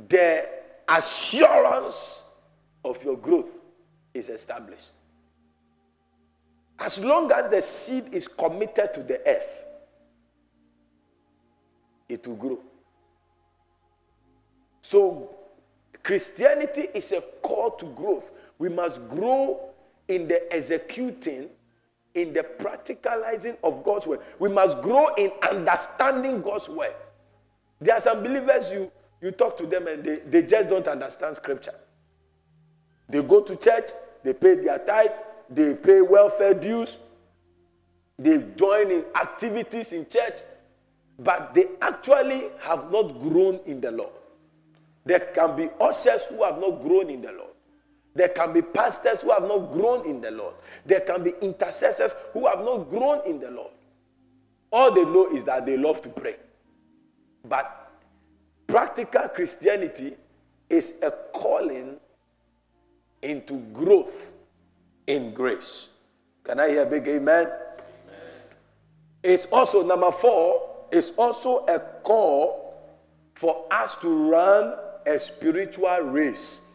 the 0.09 0.45
assurance 0.89 2.25
of 2.85 3.03
your 3.05 3.17
growth 3.17 3.51
is 4.13 4.29
established. 4.29 4.93
As 6.79 7.03
long 7.03 7.31
as 7.33 7.49
the 7.49 7.61
seed 7.63 8.13
is 8.13 8.29
committed 8.29 8.93
to 8.95 9.03
the 9.03 9.21
earth, 9.27 9.65
it 12.09 12.27
will 12.27 12.37
grow. 12.37 12.59
So, 14.83 15.35
Christianity 16.03 16.89
is 16.95 17.11
a 17.13 17.21
call 17.43 17.73
to 17.73 17.87
growth. 17.87 18.31
We 18.59 18.69
must 18.69 19.09
grow 19.09 19.71
in 20.07 20.29
the 20.29 20.53
executing, 20.55 21.49
in 22.17 22.33
the 22.33 22.43
practicalizing 22.43 23.57
of 23.63 23.85
God's 23.85 24.07
word. 24.07 24.21
We 24.39 24.49
must 24.49 24.83
grow 24.83 25.15
in 25.15 25.31
understanding 25.49 26.43
God's 26.43 26.69
word. 26.69 26.95
There 27.81 27.95
are 27.95 28.01
some 28.01 28.23
believers 28.23 28.73
you 28.73 28.91
you 29.21 29.31
talk 29.31 29.57
to 29.59 29.67
them 29.67 29.87
and 29.87 30.05
they, 30.05 30.17
they 30.17 30.43
just 30.43 30.69
don't 30.69 30.87
understand 30.87 31.37
scripture. 31.37 31.75
They 33.09 33.23
go 33.23 33.41
to 33.43 33.57
church, 33.57 33.85
they 34.23 34.35
pay 34.35 34.57
their 34.57 34.79
tithe, 34.79 35.11
they 35.49 35.75
pay 35.75 36.01
welfare 36.01 36.55
dues, 36.55 36.99
they 38.19 38.45
join 38.57 38.91
in 38.91 39.05
activities 39.15 39.93
in 39.93 40.07
church, 40.09 40.41
but 41.19 41.55
they 41.55 41.67
actually 41.81 42.49
have 42.61 42.91
not 42.91 43.21
grown 43.21 43.61
in 43.67 43.81
the 43.81 43.91
Lord. 43.91 44.13
There 45.05 45.21
can 45.21 45.57
be 45.57 45.69
ushers 45.81 46.27
who 46.27 46.43
have 46.43 46.59
not 46.59 46.83
grown 46.83 47.11
in 47.11 47.23
the 47.23 47.33
Lord. 47.33 47.46
There 48.17 48.31
can 48.31 48.55
be 48.55 48.63
pastors 48.63 49.21
who 49.21 49.31
have 49.31 49.43
not 49.43 49.71
grown 49.73 50.07
in 50.07 50.23
the 50.23 50.31
Lord. 50.31 50.55
There 50.87 51.01
can 51.01 51.23
be 51.23 51.35
intercessors 51.43 52.15
who 52.33 52.47
have 52.47 52.61
not 52.61 52.89
grown 52.89 53.21
in 53.27 53.39
the 53.39 53.51
Lord. 53.51 53.73
All 54.73 54.91
they 54.91 55.05
know 55.05 55.29
is 55.31 55.45
that 55.45 55.67
they 55.67 55.77
love 55.77 56.01
to 56.01 56.09
pray. 56.09 56.37
But 57.47 57.91
practical 58.67 59.29
Christianity 59.29 60.15
is 60.71 60.99
a 61.03 61.11
calling 61.35 61.97
into 63.21 63.59
growth 63.75 64.33
in 65.07 65.35
grace. 65.35 65.91
Can 66.43 66.59
I 66.59 66.71
hear 66.71 66.85
a 66.85 66.87
big 66.87 67.07
amen? 67.07 67.47
amen? 67.47 67.53
It's 69.23 69.45
also, 69.53 69.87
number 69.87 70.11
four, 70.11 70.87
it's 70.91 71.11
also 71.19 71.67
a 71.67 71.79
call 72.03 72.81
for 73.35 73.67
us 73.71 73.97
to 73.97 74.31
run 74.31 74.75
a 75.07 75.19
spiritual 75.19 75.99
race. 76.01 76.66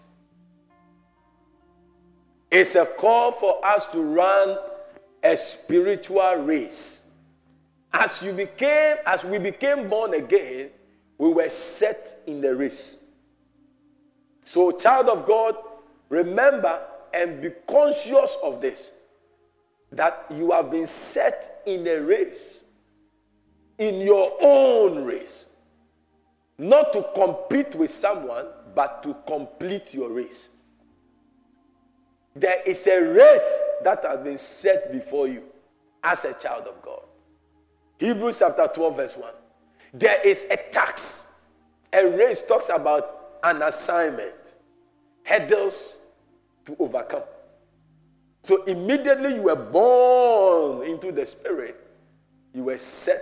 It's 2.51 2.75
a 2.75 2.85
call 2.85 3.31
for 3.31 3.65
us 3.65 3.87
to 3.93 4.01
run 4.01 4.57
a 5.23 5.37
spiritual 5.37 6.35
race. 6.37 7.13
As 7.93 8.21
you 8.23 8.33
became, 8.33 8.97
as 9.05 9.23
we 9.23 9.39
became 9.39 9.89
born 9.89 10.13
again, 10.13 10.69
we 11.17 11.31
were 11.31 11.47
set 11.49 12.21
in 12.27 12.41
the 12.41 12.53
race. 12.53 13.05
So, 14.43 14.71
child 14.71 15.07
of 15.07 15.25
God, 15.25 15.55
remember 16.09 16.81
and 17.13 17.41
be 17.41 17.51
conscious 17.67 18.37
of 18.43 18.59
this 18.59 18.97
that 19.91 20.25
you 20.33 20.51
have 20.51 20.71
been 20.71 20.87
set 20.87 21.61
in 21.65 21.85
a 21.87 21.99
race, 21.99 22.65
in 23.77 24.01
your 24.01 24.37
own 24.41 25.03
race. 25.03 25.55
Not 26.57 26.93
to 26.93 27.05
compete 27.15 27.75
with 27.75 27.89
someone, 27.89 28.47
but 28.73 29.03
to 29.03 29.15
complete 29.27 29.93
your 29.93 30.09
race. 30.09 30.55
There 32.35 32.61
is 32.65 32.87
a 32.87 33.01
race 33.01 33.63
that 33.83 34.03
has 34.03 34.19
been 34.19 34.37
set 34.37 34.91
before 34.91 35.27
you 35.27 35.43
as 36.03 36.25
a 36.25 36.33
child 36.33 36.65
of 36.67 36.81
God. 36.81 37.01
Hebrews 37.99 38.39
chapter 38.39 38.69
12, 38.73 38.95
verse 38.95 39.17
1. 39.17 39.29
There 39.93 40.27
is 40.27 40.49
a 40.49 40.57
tax. 40.71 41.41
A 41.93 42.05
race 42.05 42.45
talks 42.47 42.69
about 42.69 43.37
an 43.43 43.61
assignment, 43.61 44.55
hurdles 45.23 46.05
to 46.65 46.75
overcome. 46.79 47.23
So 48.43 48.63
immediately 48.63 49.35
you 49.35 49.43
were 49.43 49.55
born 49.55 50.87
into 50.87 51.11
the 51.11 51.25
spirit, 51.25 51.75
you 52.53 52.63
were 52.63 52.77
set 52.77 53.21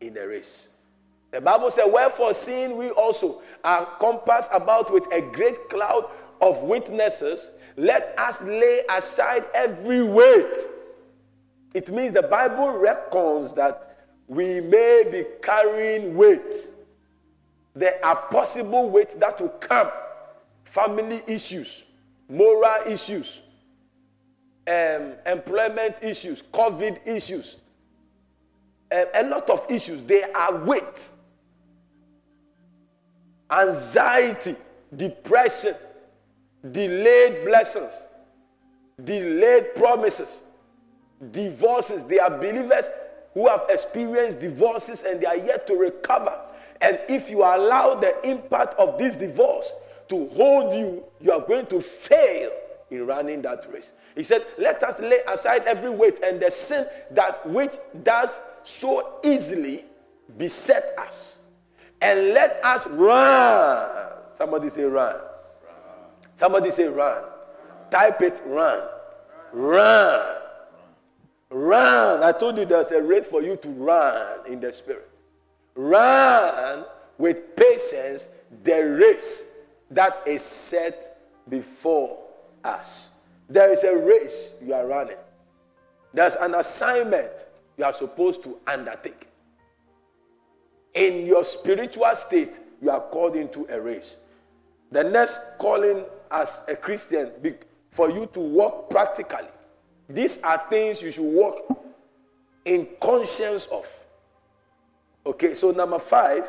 in 0.00 0.16
a 0.16 0.26
race. 0.26 0.82
The 1.30 1.40
Bible 1.40 1.70
says, 1.70 1.86
Wherefore, 1.92 2.32
seeing 2.32 2.76
we 2.76 2.90
also 2.90 3.42
are 3.64 3.86
compassed 3.98 4.50
about 4.54 4.92
with 4.92 5.04
a 5.12 5.20
great 5.20 5.68
cloud 5.68 6.08
of 6.40 6.62
witnesses, 6.62 7.50
let 7.76 8.14
us 8.18 8.42
lay 8.44 8.82
aside 8.90 9.44
every 9.54 10.02
weight. 10.02 10.54
It 11.74 11.90
means 11.90 12.14
the 12.14 12.22
Bible 12.22 12.70
reckons 12.70 13.52
that 13.54 13.96
we 14.28 14.60
may 14.60 15.04
be 15.10 15.24
carrying 15.42 16.16
weight. 16.16 16.54
There 17.74 17.98
are 18.04 18.16
possible 18.30 18.88
weights 18.88 19.16
that 19.16 19.40
will 19.40 19.48
come 19.48 19.90
family 20.64 21.20
issues, 21.26 21.86
moral 22.28 22.86
issues, 22.86 23.42
um, 24.66 25.12
employment 25.26 25.96
issues, 26.02 26.42
COVID 26.42 27.06
issues, 27.06 27.58
um, 28.92 29.04
a 29.14 29.22
lot 29.24 29.50
of 29.50 29.66
issues. 29.68 30.02
They 30.02 30.22
are 30.22 30.56
weight, 30.64 31.10
anxiety, 33.50 34.54
depression, 34.96 35.74
delayed 36.70 37.44
blessings, 37.44 38.06
delayed 39.02 39.74
promises, 39.74 40.48
divorces. 41.30 42.04
They 42.04 42.18
are 42.18 42.30
believers 42.30 42.88
who 43.34 43.48
have 43.48 43.62
experienced 43.68 44.40
divorces 44.40 45.04
and 45.04 45.20
they 45.20 45.26
are 45.26 45.36
yet 45.36 45.66
to 45.66 45.74
recover. 45.74 46.38
And 46.80 46.98
if 47.08 47.30
you 47.30 47.38
allow 47.38 47.94
the 47.94 48.28
impact 48.28 48.74
of 48.74 48.98
this 48.98 49.16
divorce 49.16 49.72
to 50.08 50.28
hold 50.30 50.74
you, 50.74 51.04
you 51.20 51.32
are 51.32 51.40
going 51.40 51.66
to 51.66 51.80
fail 51.80 52.50
in 52.90 53.06
running 53.06 53.42
that 53.42 53.66
race. 53.72 53.92
He 54.14 54.22
said, 54.22 54.44
Let 54.58 54.82
us 54.82 55.00
lay 55.00 55.20
aside 55.28 55.62
every 55.66 55.90
weight 55.90 56.20
and 56.22 56.40
the 56.40 56.50
sin 56.50 56.86
that 57.12 57.46
which 57.48 57.76
does 58.02 58.40
so 58.62 59.18
easily 59.24 59.84
beset 60.36 60.82
us. 60.98 61.44
And 62.00 62.34
let 62.34 62.62
us 62.64 62.86
run. 62.88 64.12
Somebody 64.34 64.68
say, 64.68 64.84
run. 64.84 65.16
Run. 66.34 66.38
Somebody 66.38 66.70
say, 66.70 66.88
run. 66.88 67.24
Type 67.90 68.22
it, 68.22 68.42
run. 68.46 68.82
Run. 69.52 70.36
Run. 71.50 72.22
I 72.22 72.32
told 72.32 72.58
you 72.58 72.64
there's 72.64 72.90
a 72.92 73.02
race 73.02 73.26
for 73.26 73.42
you 73.42 73.56
to 73.56 73.68
run 73.70 74.40
in 74.48 74.60
the 74.60 74.72
spirit. 74.72 75.08
Run 75.74 76.84
with 77.18 77.56
patience 77.56 78.32
the 78.62 78.80
race 79.00 79.66
that 79.90 80.22
is 80.26 80.42
set 80.42 81.18
before 81.48 82.18
us. 82.64 83.22
There 83.48 83.70
is 83.70 83.84
a 83.84 83.96
race 83.96 84.58
you 84.64 84.74
are 84.74 84.86
running, 84.86 85.16
there's 86.12 86.36
an 86.36 86.54
assignment 86.54 87.46
you 87.76 87.84
are 87.84 87.92
supposed 87.92 88.42
to 88.44 88.56
undertake. 88.66 89.28
In 90.94 91.26
your 91.26 91.42
spiritual 91.44 92.14
state, 92.14 92.60
you 92.80 92.88
are 92.90 93.00
called 93.00 93.34
into 93.36 93.66
a 93.68 93.80
race. 93.80 94.26
The 94.92 95.02
next 95.02 95.58
calling 95.58 96.04
as 96.34 96.66
a 96.68 96.74
Christian 96.74 97.30
for 97.90 98.10
you 98.10 98.26
to 98.32 98.40
walk 98.40 98.90
practically. 98.90 99.46
These 100.08 100.42
are 100.42 100.58
things 100.68 101.00
you 101.00 101.12
should 101.12 101.24
walk 101.24 101.60
in 102.64 102.88
conscience 103.00 103.66
of. 103.66 103.86
Okay, 105.24 105.54
so 105.54 105.70
number 105.70 105.98
five 106.00 106.46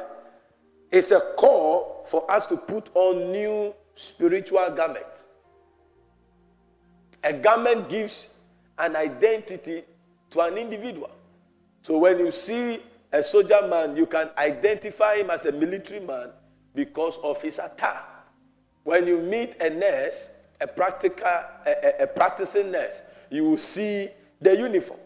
is 0.92 1.12
a 1.12 1.20
call 1.38 2.04
for 2.08 2.30
us 2.30 2.48
to 2.48 2.58
put 2.58 2.90
on 2.96 3.32
new 3.32 3.74
spiritual 3.94 4.70
garments. 4.72 5.28
A 7.24 7.34
garment 7.34 7.88
gives 7.88 8.40
an 8.78 8.96
identity 8.96 9.84
to 10.32 10.42
an 10.42 10.58
individual. 10.58 11.12
So 11.82 12.00
when 12.00 12.20
you 12.20 12.32
see 12.32 12.82
a 13.12 13.22
soldier 13.22 13.68
man, 13.68 13.96
you 13.96 14.08
can 14.08 14.32
identify 14.38 15.18
him 15.18 15.30
as 15.30 15.46
a 15.46 15.52
military 15.52 16.00
man 16.00 16.32
because 16.74 17.18
of 17.24 17.42
his 17.42 17.60
attire. 17.60 18.15
When 18.86 19.08
you 19.08 19.20
meet 19.20 19.60
a 19.62 19.72
nurse, 19.72 20.38
a 20.62 20.68
practical, 20.68 21.26
a, 21.26 21.58
a, 21.66 22.04
a 22.04 22.08
practicing 22.08 22.72
nurse, 22.72 23.02
you 23.32 23.50
will 23.50 23.58
see 23.58 24.10
the 24.40 24.56
uniform. 24.56 25.00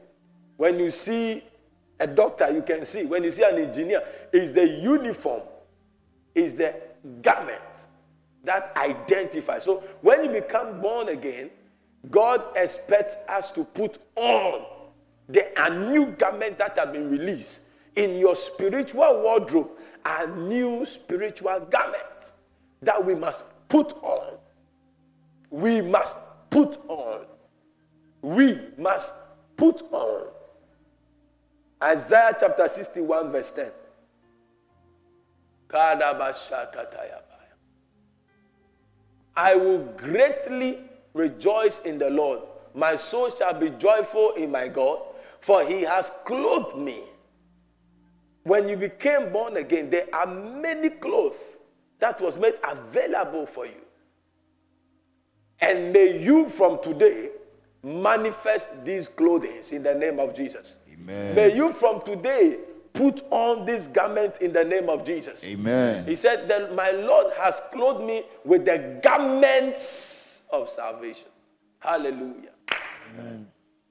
When 0.58 0.78
you 0.78 0.92
see 0.92 1.42
a 1.98 2.06
doctor, 2.06 2.52
you 2.52 2.62
can 2.62 2.84
see. 2.84 3.06
When 3.06 3.24
you 3.24 3.32
see 3.32 3.44
an 3.44 3.58
engineer, 3.58 4.04
it's 4.34 4.52
the 4.52 4.68
uniform, 4.68 5.44
is 6.36 6.56
the 6.56 6.76
garment 7.22 7.62
that 8.44 8.74
identifies. 8.76 9.64
So 9.64 9.82
when 10.02 10.26
you 10.26 10.42
become 10.42 10.82
born 10.82 11.08
again, 11.08 11.50
God 12.12 12.44
expects 12.58 13.16
us 13.30 13.50
to 13.52 13.64
put 13.64 13.98
on 14.18 14.66
the 15.30 15.48
a 15.58 15.70
new 15.90 16.08
garment 16.08 16.58
that 16.58 16.78
have 16.78 16.92
been 16.92 17.10
released 17.10 17.70
in 17.96 18.18
your 18.18 18.36
spiritual 18.36 19.22
wardrobe, 19.22 19.70
a 20.06 20.28
new 20.28 20.84
spiritual 20.86 21.62
garment 21.72 22.04
that 22.82 23.04
we 23.04 23.16
must 23.16 23.44
put 23.70 23.94
on. 24.04 24.38
We 25.50 25.82
must 25.82 26.18
put 26.50 26.78
on. 26.88 27.26
We 28.22 28.60
must 28.78 29.12
put 29.56 29.82
on. 29.92 30.28
Isaiah 31.82 32.36
chapter 32.38 32.68
61, 32.68 33.32
verse 33.32 33.52
10. 33.52 33.72
I 39.38 39.56
will 39.56 39.80
greatly 39.96 40.80
Rejoice 41.14 41.82
in 41.82 41.98
the 41.98 42.10
Lord. 42.10 42.42
My 42.74 42.96
soul 42.96 43.30
shall 43.30 43.60
be 43.60 43.72
joyful 43.72 44.34
in 44.38 44.52
my 44.52 44.68
God, 44.68 45.00
for 45.42 45.64
he 45.66 45.82
has 45.82 46.12
clothed 46.26 46.78
me. 46.78 47.02
When 48.44 48.70
you 48.70 48.78
became 48.78 49.32
born 49.34 49.58
again, 49.58 49.90
there 49.90 50.06
are 50.14 50.28
many 50.28 50.90
clothes 50.90 51.49
that 52.00 52.20
was 52.22 52.38
made 52.38 52.56
available 52.64 53.46
for 53.46 53.66
you. 53.66 53.82
And 55.62 55.92
may 55.92 56.22
you 56.22 56.48
from 56.48 56.82
today 56.82 57.30
manifest 57.84 58.86
these 58.86 59.08
clothing 59.08 59.62
in 59.72 59.84
the 59.84 59.96
name 59.96 60.20
of 60.20 60.34
Jesus. 60.34 60.80
Amen. 60.92 61.36
May 61.36 61.56
you 61.56 61.72
from 61.72 62.02
today 62.02 62.60
put 62.94 63.24
on 63.30 63.66
this 63.66 63.88
garment 63.88 64.42
in 64.42 64.54
the 64.54 64.64
name 64.64 64.90
of 64.90 65.06
Jesus. 65.06 65.46
Amen. 65.46 66.06
He 66.06 66.16
said 66.16 66.48
that 66.48 66.74
my 66.76 66.92
Lord 66.92 67.34
has 67.38 67.62
clothed 67.72 68.04
me 68.04 68.24
with 68.44 68.66
the 68.66 69.00
garments 69.04 70.48
of 70.52 70.70
salvation. 70.70 71.28
Hallelujah. 71.80 72.52
Amen. 73.14 73.48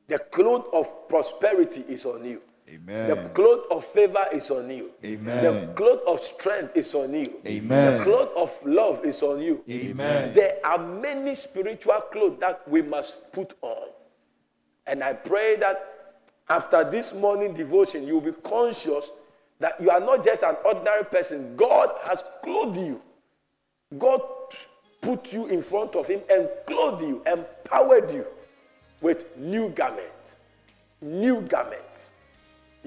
The 0.07 0.19
cloth 0.19 0.67
of 0.73 1.09
prosperity 1.09 1.83
is 1.89 2.05
on 2.07 2.25
you. 2.25 2.43
Amen. 2.69 3.07
The 3.07 3.29
cloth 3.31 3.65
of 3.71 3.85
favor 3.85 4.27
is 4.33 4.51
on 4.51 4.71
you. 4.71 4.91
Amen. 5.05 5.43
The 5.43 5.73
cloth 5.75 6.01
of 6.07 6.21
strength 6.21 6.77
is 6.77 6.95
on 6.95 7.15
you. 7.15 7.41
Amen. 7.47 7.99
The 7.99 8.05
cloth 8.05 8.31
of 8.37 8.67
love 8.67 9.05
is 9.07 9.23
on 9.23 9.41
you. 9.41 9.65
Amen. 9.71 10.33
There 10.35 10.59
are 10.65 10.79
many 10.79 11.35
spiritual 11.35 12.01
clothes 12.13 12.39
that 12.41 12.69
we 12.69 12.83
must 12.83 13.33
put 13.33 13.55
on. 13.63 13.89
And 14.87 15.03
I 15.03 15.15
pray 15.15 15.57
that 15.57 16.21
after 16.49 16.85
this 16.85 17.15
morning 17.15 17.55
devotion, 17.55 18.07
you'll 18.07 18.21
be 18.21 18.33
conscious 18.33 19.13
that 19.61 19.81
you 19.81 19.91
are 19.91 20.01
not 20.01 20.23
just 20.23 20.43
an 20.43 20.57
ordinary 20.65 21.05
person. 21.05 21.57
God 21.57 21.91
has 22.05 22.23
clothed 22.43 22.79
you. 22.79 23.01
God 23.99 24.21
put 25.01 25.33
you 25.33 25.47
in 25.47 25.63
front 25.63 25.97
of 25.97 26.07
him 26.07 26.21
and 26.31 26.49
clothed 26.67 27.03
you, 27.03 27.23
empowered 27.27 28.11
you 28.11 28.27
with 29.01 29.37
new 29.39 29.71
garments. 29.71 30.37
New 31.01 31.41
garments. 31.43 32.08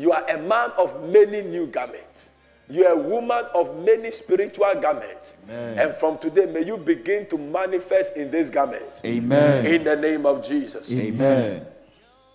You 0.02 0.12
are 0.14 0.28
a 0.28 0.42
man 0.42 0.72
of 0.80 1.12
many 1.12 1.44
new 1.44 1.68
garments. 1.68 2.32
You 2.68 2.88
are 2.88 2.94
a 2.94 2.98
woman 2.98 3.46
of 3.54 3.86
many 3.86 4.10
spiritual 4.10 4.74
garments. 4.82 5.36
Amen. 5.48 5.78
And 5.78 5.94
from 5.94 6.18
today, 6.18 6.48
may 6.48 6.66
you 6.66 6.78
begin 6.78 7.28
to 7.28 7.38
manifest 7.38 8.18
in 8.18 8.32
these 8.32 8.50
garments. 8.50 9.06
Amen. 9.06 9.64
In 9.64 9.84
the 9.84 9.96
name 9.96 10.26
of 10.26 10.44
Jesus. 10.44 10.92
Amen. 10.98 11.68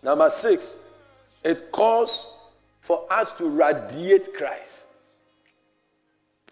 Number 0.01 0.31
six, 0.31 0.91
it 1.43 1.73
calls 1.73 2.39
for 2.79 3.05
us 3.13 3.37
to 3.39 3.49
radiate 3.51 4.33
Christ. 4.37 4.87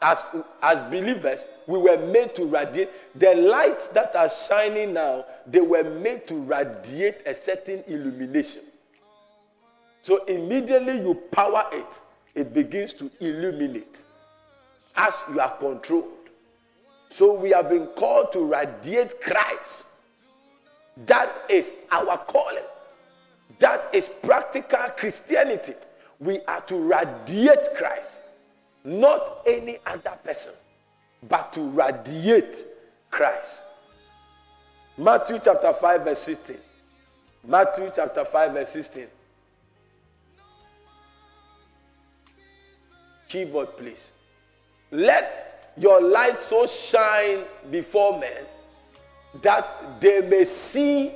As, 0.03 0.25
as 0.61 0.83
believers, 0.83 1.45
we 1.69 1.79
were 1.79 2.09
made 2.09 2.35
to 2.35 2.45
radiate. 2.45 2.91
The 3.15 3.37
lights 3.37 3.87
that 3.89 4.17
are 4.17 4.29
shining 4.29 4.95
now, 4.95 5.27
they 5.47 5.61
were 5.61 5.85
made 5.85 6.27
to 6.27 6.35
radiate 6.41 7.23
a 7.25 7.35
certain 7.37 7.85
illumination. 7.87 8.63
So 10.05 10.23
immediately 10.27 10.99
you 11.01 11.15
power 11.33 11.65
it, 11.73 11.87
it 12.35 12.53
begins 12.53 12.93
to 12.93 13.11
illuminate 13.21 14.03
as 14.95 15.23
you 15.33 15.41
are 15.41 15.57
controlled. 15.57 16.29
So 17.09 17.33
we 17.33 17.53
have 17.53 17.71
been 17.71 17.87
called 17.87 18.31
to 18.33 18.45
radiate 18.45 19.19
Christ. 19.23 19.93
That 21.07 21.33
is 21.49 21.73
our 21.91 22.19
calling. 22.19 22.67
That 23.61 23.89
is 23.95 24.11
practical 24.11 24.91
Christianity. 24.95 25.73
We 26.21 26.43
are 26.43 26.61
to 26.61 26.77
radiate 26.77 27.75
Christ, 27.75 28.21
not 28.85 29.41
any 29.47 29.79
other 29.87 30.19
person, 30.23 30.53
but 31.31 31.51
to 31.55 31.63
radiate 31.71 32.59
Christ. 33.11 33.63
Matthew 34.99 35.39
chapter 35.43 35.73
5, 35.73 36.05
verse 36.05 36.19
16. 36.19 36.59
Matthew 37.49 37.89
chapter 37.97 38.27
5, 38.27 38.53
verse 38.53 38.69
16. 38.69 39.07
Keyboard, 43.35 43.77
please. 43.77 44.13
Let 44.93 45.73
your 45.77 46.01
light 46.01 46.37
so 46.37 46.67
shine 46.67 47.41
before 47.69 48.21
men 48.21 48.45
that 49.43 50.01
they 50.01 50.21
may 50.21 50.45
see 50.45 51.11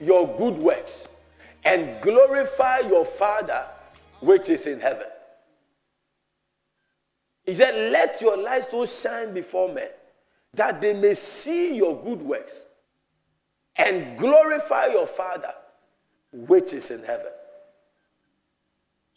your 0.00 0.34
good 0.38 0.54
works 0.54 1.14
and 1.62 2.00
glorify 2.00 2.78
your 2.78 3.04
Father 3.04 3.66
which 4.20 4.48
is 4.48 4.66
in 4.66 4.80
heaven. 4.80 5.08
He 7.44 7.52
said, 7.52 7.92
Let 7.92 8.18
your 8.22 8.38
light 8.38 8.64
so 8.64 8.86
shine 8.86 9.34
before 9.34 9.70
men 9.70 9.90
that 10.54 10.80
they 10.80 10.94
may 10.94 11.12
see 11.12 11.76
your 11.76 12.00
good 12.02 12.22
works 12.22 12.64
and 13.76 14.16
glorify 14.16 14.86
your 14.86 15.06
Father 15.06 15.52
which 16.32 16.72
is 16.72 16.90
in 16.90 17.04
heaven. 17.04 17.32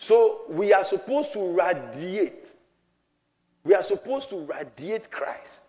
So 0.01 0.45
we 0.49 0.73
are 0.73 0.83
supposed 0.83 1.31
to 1.33 1.55
radiate. 1.55 2.55
We 3.63 3.75
are 3.75 3.83
supposed 3.83 4.31
to 4.31 4.39
radiate 4.39 5.11
Christ. 5.11 5.61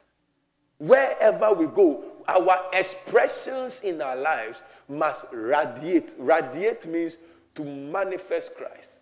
Wherever 0.78 1.52
we 1.52 1.66
go, 1.66 2.02
our 2.26 2.62
expressions 2.72 3.84
in 3.84 4.00
our 4.00 4.16
lives 4.16 4.62
must 4.88 5.26
radiate. 5.34 6.14
Radiate 6.18 6.86
means 6.86 7.18
to 7.56 7.62
manifest 7.62 8.56
Christ. 8.56 9.00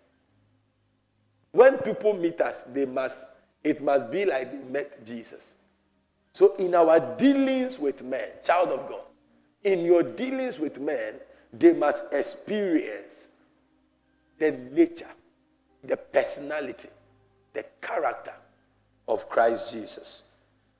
When 1.53 1.77
people 1.77 2.11
meet 2.11 2.41
us, 2.41 2.63
they 2.63 2.85
must, 2.85 3.29
it 3.63 3.81
must 3.81 4.11
be 4.11 4.25
like 4.25 4.51
they 4.51 4.69
met 4.69 4.99
Jesus. 5.05 5.55
So 6.33 6.57
in 6.57 6.75
our 6.75 6.99
dealings 7.15 7.79
with 7.79 8.03
men, 8.03 8.27
child 8.43 8.67
of 8.67 8.89
God, 8.89 9.03
in 9.63 9.85
your 9.85 10.03
dealings 10.03 10.59
with 10.59 10.81
men, 10.81 11.13
they 11.53 11.71
must 11.71 12.13
experience 12.13 13.29
the 14.37 14.51
nature 14.51 15.07
the 15.83 15.97
personality, 15.97 16.89
the 17.53 17.65
character 17.81 18.33
of 19.07 19.27
Christ 19.29 19.73
Jesus. 19.73 20.29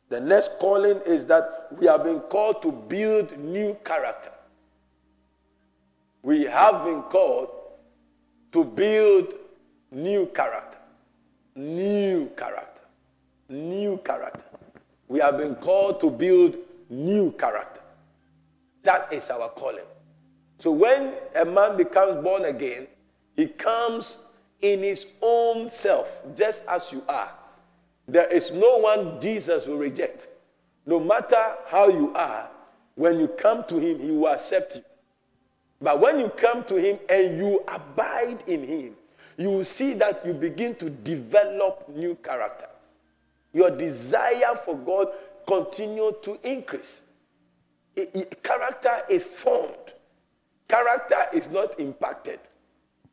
The 0.09 0.19
next 0.19 0.59
calling 0.59 0.99
is 1.05 1.25
that 1.27 1.67
we 1.77 1.87
have 1.87 2.03
been 2.03 2.19
called 2.19 2.61
to 2.63 2.71
build 2.71 3.37
new 3.37 3.77
character. 3.83 4.31
We 6.21 6.43
have 6.43 6.83
been 6.83 7.01
called 7.03 7.49
to 8.51 8.63
build 8.63 9.33
new 9.91 10.27
character. 10.27 10.79
New 11.55 12.29
character. 12.37 12.81
New 13.49 13.97
character. 13.97 14.45
We 15.07 15.19
have 15.19 15.37
been 15.37 15.55
called 15.55 15.99
to 16.01 16.09
build 16.09 16.55
new 16.89 17.31
character. 17.31 17.81
That 18.83 19.11
is 19.11 19.29
our 19.29 19.49
calling. 19.49 19.85
So 20.57 20.71
when 20.71 21.13
a 21.35 21.45
man 21.45 21.77
becomes 21.77 22.21
born 22.23 22.45
again, 22.45 22.87
he 23.35 23.47
comes 23.47 24.27
in 24.61 24.83
his 24.83 25.07
own 25.21 25.69
self, 25.69 26.21
just 26.35 26.63
as 26.67 26.91
you 26.91 27.03
are. 27.07 27.31
There 28.07 28.27
is 28.27 28.53
no 28.53 28.77
one 28.77 29.19
Jesus 29.19 29.67
will 29.67 29.77
reject. 29.77 30.27
No 30.85 30.99
matter 30.99 31.55
how 31.67 31.87
you 31.87 32.13
are, 32.13 32.49
when 32.95 33.19
you 33.19 33.27
come 33.27 33.63
to 33.65 33.77
him, 33.77 33.99
he 33.99 34.11
will 34.11 34.27
accept 34.27 34.75
you. 34.75 34.83
But 35.81 35.99
when 35.99 36.19
you 36.19 36.29
come 36.29 36.63
to 36.65 36.75
him 36.75 36.99
and 37.09 37.37
you 37.37 37.63
abide 37.67 38.43
in 38.47 38.63
him, 38.63 38.95
you 39.37 39.49
will 39.49 39.63
see 39.63 39.93
that 39.95 40.25
you 40.25 40.33
begin 40.33 40.75
to 40.75 40.89
develop 40.89 41.89
new 41.89 42.15
character. 42.15 42.67
Your 43.53 43.71
desire 43.71 44.55
for 44.63 44.77
God 44.77 45.07
continue 45.47 46.13
to 46.21 46.39
increase. 46.43 47.01
It, 47.95 48.11
it, 48.13 48.43
character 48.43 49.01
is 49.09 49.23
formed. 49.23 49.93
Character 50.67 51.25
is 51.33 51.49
not 51.49 51.79
impacted. 51.79 52.39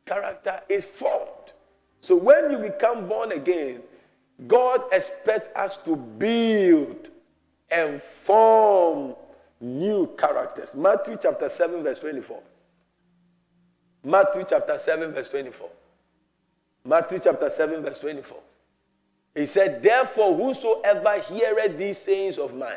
Character 0.09 0.59
is 0.67 0.85
formed. 0.85 1.53
So 2.01 2.15
when 2.15 2.49
you 2.49 2.57
become 2.57 3.07
born 3.07 3.31
again, 3.31 3.83
God 4.47 4.81
expects 4.91 5.49
us 5.55 5.77
to 5.83 5.95
build 5.95 7.11
and 7.69 8.01
form 8.01 9.13
new 9.61 10.07
characters. 10.17 10.73
Matthew 10.73 11.15
chapter 11.21 11.47
7, 11.47 11.83
verse 11.83 11.99
24. 11.99 12.41
Matthew 14.03 14.45
chapter 14.49 14.79
7, 14.79 15.13
verse 15.13 15.29
24. 15.29 15.69
Matthew 16.85 17.19
chapter 17.19 17.47
7, 17.47 17.83
verse 17.83 17.99
24. 17.99 18.37
He 19.35 19.45
said, 19.45 19.83
Therefore, 19.83 20.35
whosoever 20.35 21.19
heareth 21.19 21.77
these 21.77 21.99
sayings 21.99 22.39
of 22.39 22.55
mine 22.55 22.73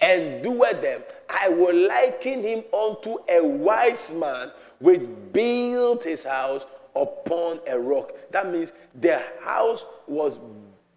and 0.00 0.42
doeth 0.42 0.82
them, 0.82 1.00
I 1.30 1.48
will 1.48 1.88
liken 1.88 2.42
him 2.42 2.64
unto 2.74 3.16
a 3.26 3.42
wise 3.42 4.14
man 4.14 4.50
which 4.80 5.00
built 5.32 6.04
his 6.04 6.24
house 6.24 6.66
upon 6.94 7.60
a 7.68 7.78
rock. 7.78 8.12
That 8.30 8.50
means 8.50 8.72
the 8.94 9.22
house 9.42 9.84
was 10.06 10.38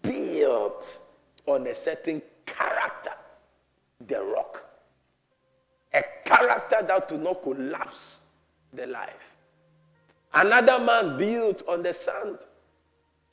built 0.01 0.99
on 1.45 1.67
a 1.67 1.75
certain 1.75 2.21
character, 2.45 3.11
the 4.05 4.19
rock. 4.35 4.63
A 5.93 6.03
character 6.25 6.77
that 6.85 7.11
will 7.11 7.19
not 7.19 7.41
collapse 7.41 8.25
the 8.73 8.85
life. 8.85 9.35
Another 10.33 10.83
man 10.83 11.17
built 11.17 11.63
on 11.67 11.81
the 11.83 11.93
sand. 11.93 12.37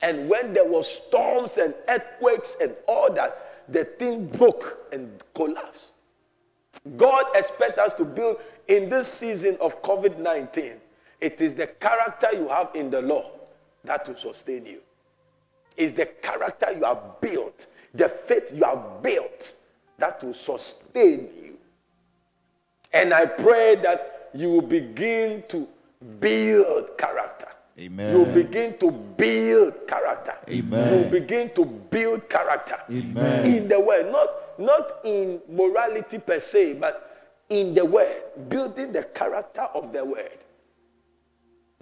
And 0.00 0.29
when 0.29 0.53
there 0.53 0.66
was 0.66 0.90
storms 0.90 1.59
and 1.59 1.74
earthquakes 1.88 2.57
and 2.61 2.74
all 2.87 3.12
that, 3.12 3.64
the 3.68 3.85
thing 3.85 4.27
broke 4.27 4.88
and 4.92 5.22
collapsed. 5.35 5.92
God 6.96 7.24
expects 7.35 7.79
us 7.79 7.94
to 7.94 8.05
build 8.05 8.38
in 8.68 8.88
this 8.88 9.11
season 9.11 9.57
of 9.61 9.83
COVID 9.83 10.18
19 10.18 10.74
it 11.24 11.40
is 11.40 11.54
the 11.54 11.66
character 11.66 12.28
you 12.34 12.48
have 12.48 12.68
in 12.74 12.90
the 12.90 13.00
law 13.00 13.30
that 13.82 14.06
will 14.06 14.14
sustain 14.14 14.66
you. 14.66 14.80
It's 15.74 15.94
the 15.94 16.04
character 16.04 16.70
you 16.70 16.84
have 16.84 17.18
built, 17.20 17.66
the 17.94 18.10
faith 18.10 18.52
you 18.54 18.62
have 18.62 19.02
built 19.02 19.54
that 19.96 20.22
will 20.22 20.34
sustain 20.34 21.30
you. 21.42 21.56
And 22.92 23.14
I 23.14 23.24
pray 23.24 23.76
that 23.76 24.30
you 24.34 24.50
will 24.50 24.62
begin 24.62 25.44
to 25.48 25.66
build 26.20 26.98
character. 26.98 27.48
Amen. 27.78 28.14
You 28.14 28.26
begin 28.26 28.76
to 28.78 28.90
build 28.90 29.88
character. 29.88 30.37
Amen. 30.46 31.04
You 31.04 31.10
begin 31.10 31.50
to 31.54 31.64
build 31.64 32.28
character 32.28 32.76
Amen. 32.90 33.46
in 33.46 33.66
the 33.66 33.80
word, 33.80 34.12
not 34.12 34.58
not 34.58 34.92
in 35.04 35.40
morality 35.48 36.18
per 36.18 36.38
se, 36.38 36.74
but 36.74 37.40
in 37.48 37.74
the 37.74 37.84
word, 37.84 38.22
building 38.48 38.92
the 38.92 39.02
character 39.04 39.62
of 39.74 39.90
the 39.92 40.04
word. 40.04 40.38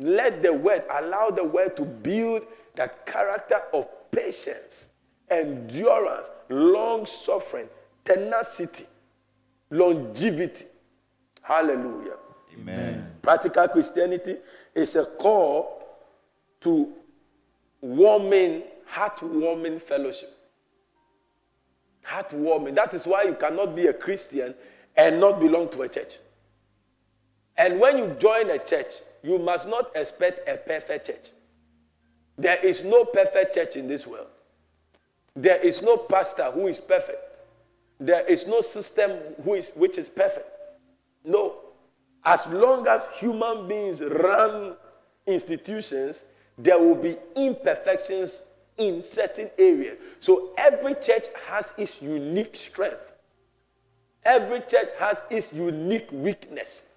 Let 0.02 0.42
the 0.42 0.52
word, 0.52 0.84
allow 0.90 1.30
the 1.30 1.44
word 1.44 1.76
to 1.76 1.84
build 1.84 2.46
that 2.74 3.06
character 3.06 3.62
of 3.72 3.86
patience, 4.10 4.88
endurance, 5.30 6.30
long 6.48 7.06
suffering, 7.06 7.68
tenacity, 8.04 8.84
longevity. 9.70 10.66
Hallelujah. 11.42 12.16
Amen. 12.54 13.10
Practical 13.22 13.68
Christianity 13.68 14.36
is 14.74 14.96
a 14.96 15.04
call 15.04 15.82
to 16.60 16.92
warming, 17.80 18.62
heart-warming 18.86 19.80
fellowship. 19.80 20.30
Heart-warming. 22.04 22.74
That 22.74 22.94
is 22.94 23.06
why 23.06 23.24
you 23.24 23.34
cannot 23.34 23.74
be 23.74 23.86
a 23.86 23.92
Christian 23.92 24.54
and 24.96 25.20
not 25.20 25.40
belong 25.40 25.68
to 25.70 25.82
a 25.82 25.88
church. 25.88 26.18
And 27.56 27.80
when 27.80 27.98
you 27.98 28.16
join 28.18 28.50
a 28.50 28.58
church, 28.58 28.94
you 29.22 29.38
must 29.38 29.68
not 29.68 29.90
expect 29.94 30.48
a 30.48 30.56
perfect 30.56 31.06
church. 31.06 31.28
There 32.36 32.64
is 32.64 32.84
no 32.84 33.04
perfect 33.04 33.54
church 33.54 33.76
in 33.76 33.88
this 33.88 34.06
world. 34.06 34.26
There 35.34 35.58
is 35.64 35.82
no 35.82 35.96
pastor 35.96 36.50
who 36.50 36.66
is 36.66 36.80
perfect. 36.80 37.18
There 38.00 38.26
is 38.26 38.46
no 38.46 38.60
system 38.60 39.10
which 39.44 39.98
is 39.98 40.08
perfect. 40.08 40.48
No. 41.24 41.54
As 42.24 42.46
long 42.48 42.86
as 42.86 43.06
human 43.14 43.68
beings 43.68 44.00
run 44.00 44.74
institutions, 45.26 46.24
there 46.58 46.78
will 46.78 46.94
be 46.94 47.16
imperfections 47.36 48.48
in 48.76 49.02
certain 49.02 49.50
areas. 49.58 49.98
So 50.20 50.52
every 50.58 50.94
church 50.94 51.24
has 51.48 51.74
its 51.78 52.02
unique 52.02 52.56
strength. 52.56 53.12
Every 54.24 54.60
church 54.60 54.88
has 54.98 55.22
its 55.30 55.52
unique 55.52 56.08
weakness. 56.12 56.88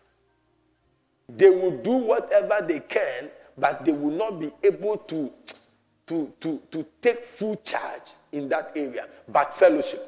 They 1.27 1.49
will 1.49 1.77
do 1.77 1.91
whatever 1.93 2.65
they 2.67 2.79
can, 2.81 3.29
but 3.57 3.83
they 3.83 3.91
will 3.91 4.11
not 4.11 4.39
be 4.39 4.51
able 4.63 4.97
to, 4.97 5.31
to, 6.07 6.31
to, 6.39 6.61
to 6.71 6.85
take 7.01 7.23
full 7.23 7.55
charge 7.57 8.11
in 8.31 8.49
that 8.49 8.71
area. 8.75 9.07
But 9.27 9.53
fellowship. 9.53 10.01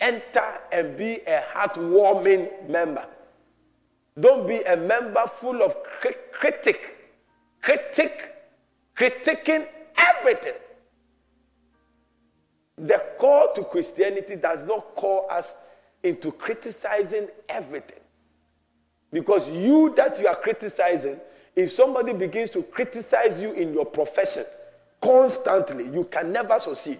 Enter 0.00 0.60
and 0.72 0.96
be 0.96 1.16
a 1.26 1.42
heartwarming 1.52 2.68
member. 2.68 3.04
Don't 4.18 4.46
be 4.46 4.62
a 4.62 4.76
member 4.76 5.26
full 5.26 5.62
of 5.62 5.76
critic, 6.40 6.96
critic, 7.60 8.34
critiquing 8.96 9.66
everything. 9.96 10.54
The 12.76 13.02
call 13.18 13.52
to 13.54 13.64
Christianity 13.64 14.36
does 14.36 14.64
not 14.64 14.94
call 14.94 15.26
us 15.30 15.62
into 16.02 16.30
criticizing 16.30 17.28
everything. 17.48 17.97
Because 19.12 19.50
you 19.50 19.94
that 19.96 20.18
you 20.18 20.26
are 20.26 20.36
criticizing, 20.36 21.18
if 21.56 21.72
somebody 21.72 22.12
begins 22.12 22.50
to 22.50 22.62
criticize 22.62 23.42
you 23.42 23.52
in 23.52 23.72
your 23.72 23.86
profession 23.86 24.44
constantly, 25.00 25.88
you 25.88 26.04
can 26.04 26.32
never 26.32 26.58
succeed. 26.58 26.98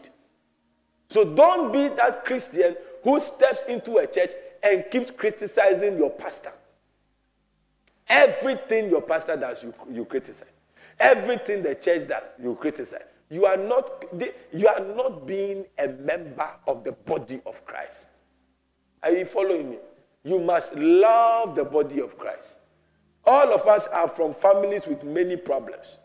So 1.08 1.34
don't 1.34 1.72
be 1.72 1.88
that 1.88 2.24
Christian 2.24 2.76
who 3.02 3.20
steps 3.20 3.64
into 3.64 3.98
a 3.98 4.06
church 4.06 4.30
and 4.62 4.84
keeps 4.90 5.10
criticizing 5.10 5.96
your 5.96 6.10
pastor. 6.10 6.52
Everything 8.08 8.90
your 8.90 9.02
pastor 9.02 9.36
does, 9.36 9.62
you, 9.62 9.74
you 9.90 10.04
criticize. 10.04 10.50
Everything 10.98 11.62
the 11.62 11.74
church 11.74 12.08
does, 12.08 12.24
you 12.42 12.54
criticize. 12.54 13.04
You 13.30 13.44
are 13.44 13.56
not 13.56 14.06
you 14.52 14.66
are 14.68 14.80
not 14.80 15.26
being 15.26 15.66
a 15.78 15.88
member 15.88 16.48
of 16.66 16.82
the 16.82 16.92
body 16.92 17.40
of 17.44 17.64
Christ. 17.66 18.08
Are 19.02 19.12
you 19.12 19.26
following 19.26 19.70
me? 19.70 19.76
You 20.28 20.38
must 20.38 20.76
love 20.76 21.54
the 21.54 21.64
body 21.64 22.00
of 22.00 22.18
Christ. 22.18 22.56
All 23.24 23.50
of 23.54 23.66
us 23.66 23.86
are 23.86 24.08
from 24.08 24.34
families 24.34 24.86
with 24.86 25.02
many 25.02 25.36
problems. 25.36 25.96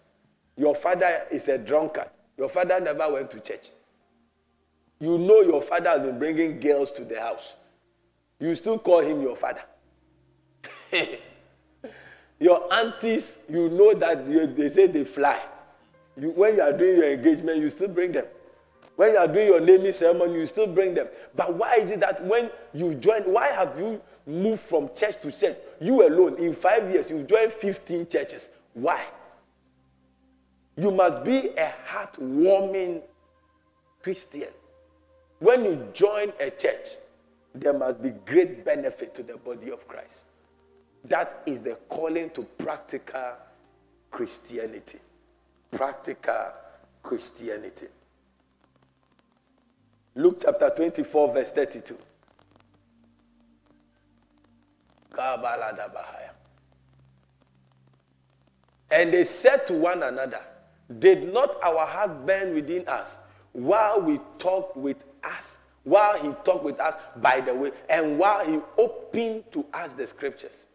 Your 0.56 0.74
father 0.74 1.24
is 1.30 1.50
a 1.50 1.58
drunkard. 1.58 2.08
Your 2.38 2.48
father 2.48 2.80
never 2.80 3.12
went 3.12 3.30
to 3.32 3.42
church. 3.42 3.72
You 5.02 5.18
know 5.18 5.42
your 5.42 5.62
father 5.62 5.90
has 5.90 6.02
been 6.04 6.20
bringing 6.20 6.62
girls 6.62 6.94
to 6.94 7.04
the 7.04 7.20
house. 7.20 7.56
You 8.40 8.56
still 8.56 8.80
call 8.80 9.02
him 9.02 9.22
your 9.22 9.36
father. 9.36 9.64
your 12.40 12.74
aunties, 12.74 13.44
you 13.50 13.68
know 13.68 13.94
that 13.94 14.56
they 14.56 14.70
say 14.70 14.88
they 14.88 15.04
fly. 15.04 15.42
You, 16.18 16.30
when 16.30 16.56
you 16.56 16.62
are 16.62 16.72
doing 16.72 16.96
your 16.96 17.12
engagement, 17.12 17.58
you 17.58 17.70
still 17.70 17.90
bring 17.90 18.14
them. 18.14 18.26
When 18.96 19.12
you 19.14 19.18
are 19.18 19.28
doing 19.28 19.48
your 19.48 19.60
naming 19.60 19.92
ceremony, 19.92 20.36
you 20.36 20.46
still 20.46 20.68
bring 20.68 20.94
them. 20.94 21.08
But 21.36 21.56
why 21.56 21.76
is 21.76 21.90
it 21.90 22.00
that 22.02 22.24
when 22.26 22.52
you 22.74 22.94
join, 22.96 23.24
why 23.24 23.48
have 23.48 23.78
you 23.78 24.00
moved 24.28 24.62
from 24.62 24.90
church 24.96 25.20
to 25.22 25.32
church? 25.32 25.58
You 25.82 26.08
alone, 26.08 26.38
in 26.38 26.54
five 26.54 26.92
years, 26.92 27.10
you 27.10 27.24
join 27.24 27.50
15 27.50 28.08
churches. 28.08 28.50
Why? 28.74 29.04
You 30.78 30.92
must 30.92 31.24
be 31.24 31.50
a 31.50 31.74
heartwarming 31.88 33.02
Christian. 34.02 34.50
When 35.40 35.66
you 35.66 35.88
join 35.94 36.32
a 36.40 36.52
church, 36.52 36.90
there 37.56 37.74
must 37.74 38.02
be 38.02 38.10
great 38.10 38.64
benefit 38.64 39.14
to 39.16 39.24
the 39.24 39.38
body 39.38 39.72
of 39.72 39.88
Christ. 39.88 40.26
That 41.06 41.42
is 41.46 41.64
the 41.64 41.76
calling 41.90 42.30
to 42.32 42.44
practical 42.44 43.34
Christianity. 44.10 45.00
Practical 45.72 46.54
Christianity. 47.02 47.88
Luke 50.16 50.38
chapter 50.42 50.70
24, 50.70 51.34
verse 51.34 51.52
32. 51.52 51.98
And 58.92 59.12
they 59.14 59.24
said 59.24 59.66
to 59.68 59.74
one 59.74 60.04
another, 60.04 60.40
Did 61.00 61.34
not 61.34 61.56
our 61.64 61.86
heart 61.86 62.26
burn 62.26 62.54
within 62.54 62.88
us 62.88 63.18
while 63.54 64.02
we 64.02 64.20
talked 64.38 64.78
with 64.78 65.04
us, 65.24 65.60
while 65.84 66.18
he 66.20 66.30
talked 66.44 66.64
with 66.64 66.80
us 66.80 66.96
by 67.18 67.42
the 67.42 67.54
way, 67.56 67.72
and 67.90 68.20
while 68.20 68.46
he 68.46 68.60
opened 68.78 69.52
to 69.52 69.66
us 69.74 69.94
the 69.94 70.06
scriptures? 70.06 70.68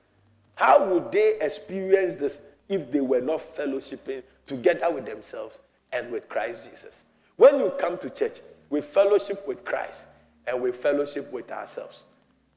How 0.57 0.85
would 0.85 1.13
they 1.13 1.39
experience 1.41 2.17
this 2.17 2.43
if 2.69 2.91
they 2.91 3.01
were 3.01 3.21
not 3.21 3.41
fellowshipping 3.57 4.25
together 4.47 4.91
with 4.91 5.07
themselves 5.07 5.61
and 5.93 6.11
with 6.11 6.29
Christ 6.29 6.69
Jesus? 6.71 7.05
When 7.39 7.61
you 7.61 7.73
come 7.79 7.99
to 7.99 8.11
church, 8.11 8.41
we 8.69 8.81
fellowship 8.81 9.47
with 9.47 9.65
Christ 9.65 10.07
and 10.45 10.61
we 10.61 10.73
fellowship 10.73 11.33
with 11.33 11.53
ourselves. 11.53 12.05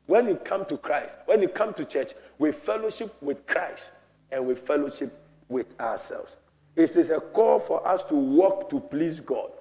When 0.07 0.27
you 0.27 0.35
come 0.37 0.65
to 0.65 0.77
Christ, 0.77 1.17
when 1.25 1.43
you 1.43 1.49
come 1.49 1.75
to 1.75 1.85
church, 1.85 2.13
we 2.39 2.51
fellowship 2.51 3.13
with 3.21 3.45
Christ 3.45 3.91
and 4.31 4.47
we 4.47 4.55
fellowship 4.55 5.13
with 5.47 5.79
ourselves. 5.79 6.37
It 6.75 6.95
is 6.95 7.11
a 7.11 7.19
call 7.19 7.59
for 7.59 7.87
us 7.87 8.01
to 8.05 8.15
walk 8.15 8.71
to 8.71 8.79
please 8.79 9.19
God. 9.19 9.51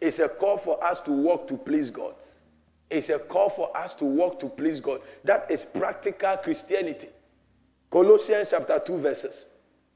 It's 0.00 0.18
a 0.18 0.28
call 0.28 0.56
for 0.56 0.82
us 0.82 0.98
to 1.02 1.12
walk 1.12 1.46
to 1.48 1.56
please 1.56 1.92
God. 1.92 2.16
It's 2.90 3.10
a 3.10 3.20
call 3.20 3.50
for 3.50 3.74
us 3.76 3.94
to 3.94 4.04
walk 4.04 4.40
to 4.40 4.48
please 4.48 4.80
God. 4.80 5.00
That 5.22 5.48
is 5.48 5.62
practical 5.64 6.36
Christianity. 6.38 7.08
Colossians 7.88 8.50
chapter 8.50 8.80
2 8.84 8.98
verses. 8.98 9.46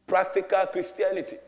Practical 0.07 0.65
Christianity. 0.67 1.39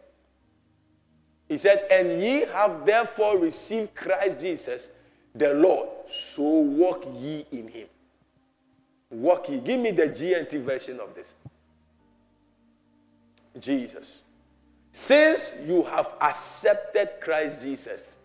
He 1.50 1.58
said, 1.58 1.84
And 1.90 2.22
ye 2.22 2.42
have 2.42 2.86
therefore 2.86 3.36
received 3.36 3.92
Christ 3.96 4.38
Jesus, 4.38 4.92
the 5.34 5.52
Lord, 5.52 5.88
so 6.06 6.42
walk 6.42 7.04
ye 7.18 7.44
in 7.50 7.66
him. 7.66 7.88
Walk 9.10 9.48
ye. 9.48 9.58
Give 9.58 9.80
me 9.80 9.90
the 9.90 10.04
GNT 10.04 10.62
version 10.62 11.00
of 11.00 11.12
this. 11.12 11.34
Jesus. 13.58 14.22
Since 14.92 15.56
you 15.66 15.82
have 15.82 16.14
accepted 16.20 17.20
Christ 17.20 17.62
Jesus 17.62 18.18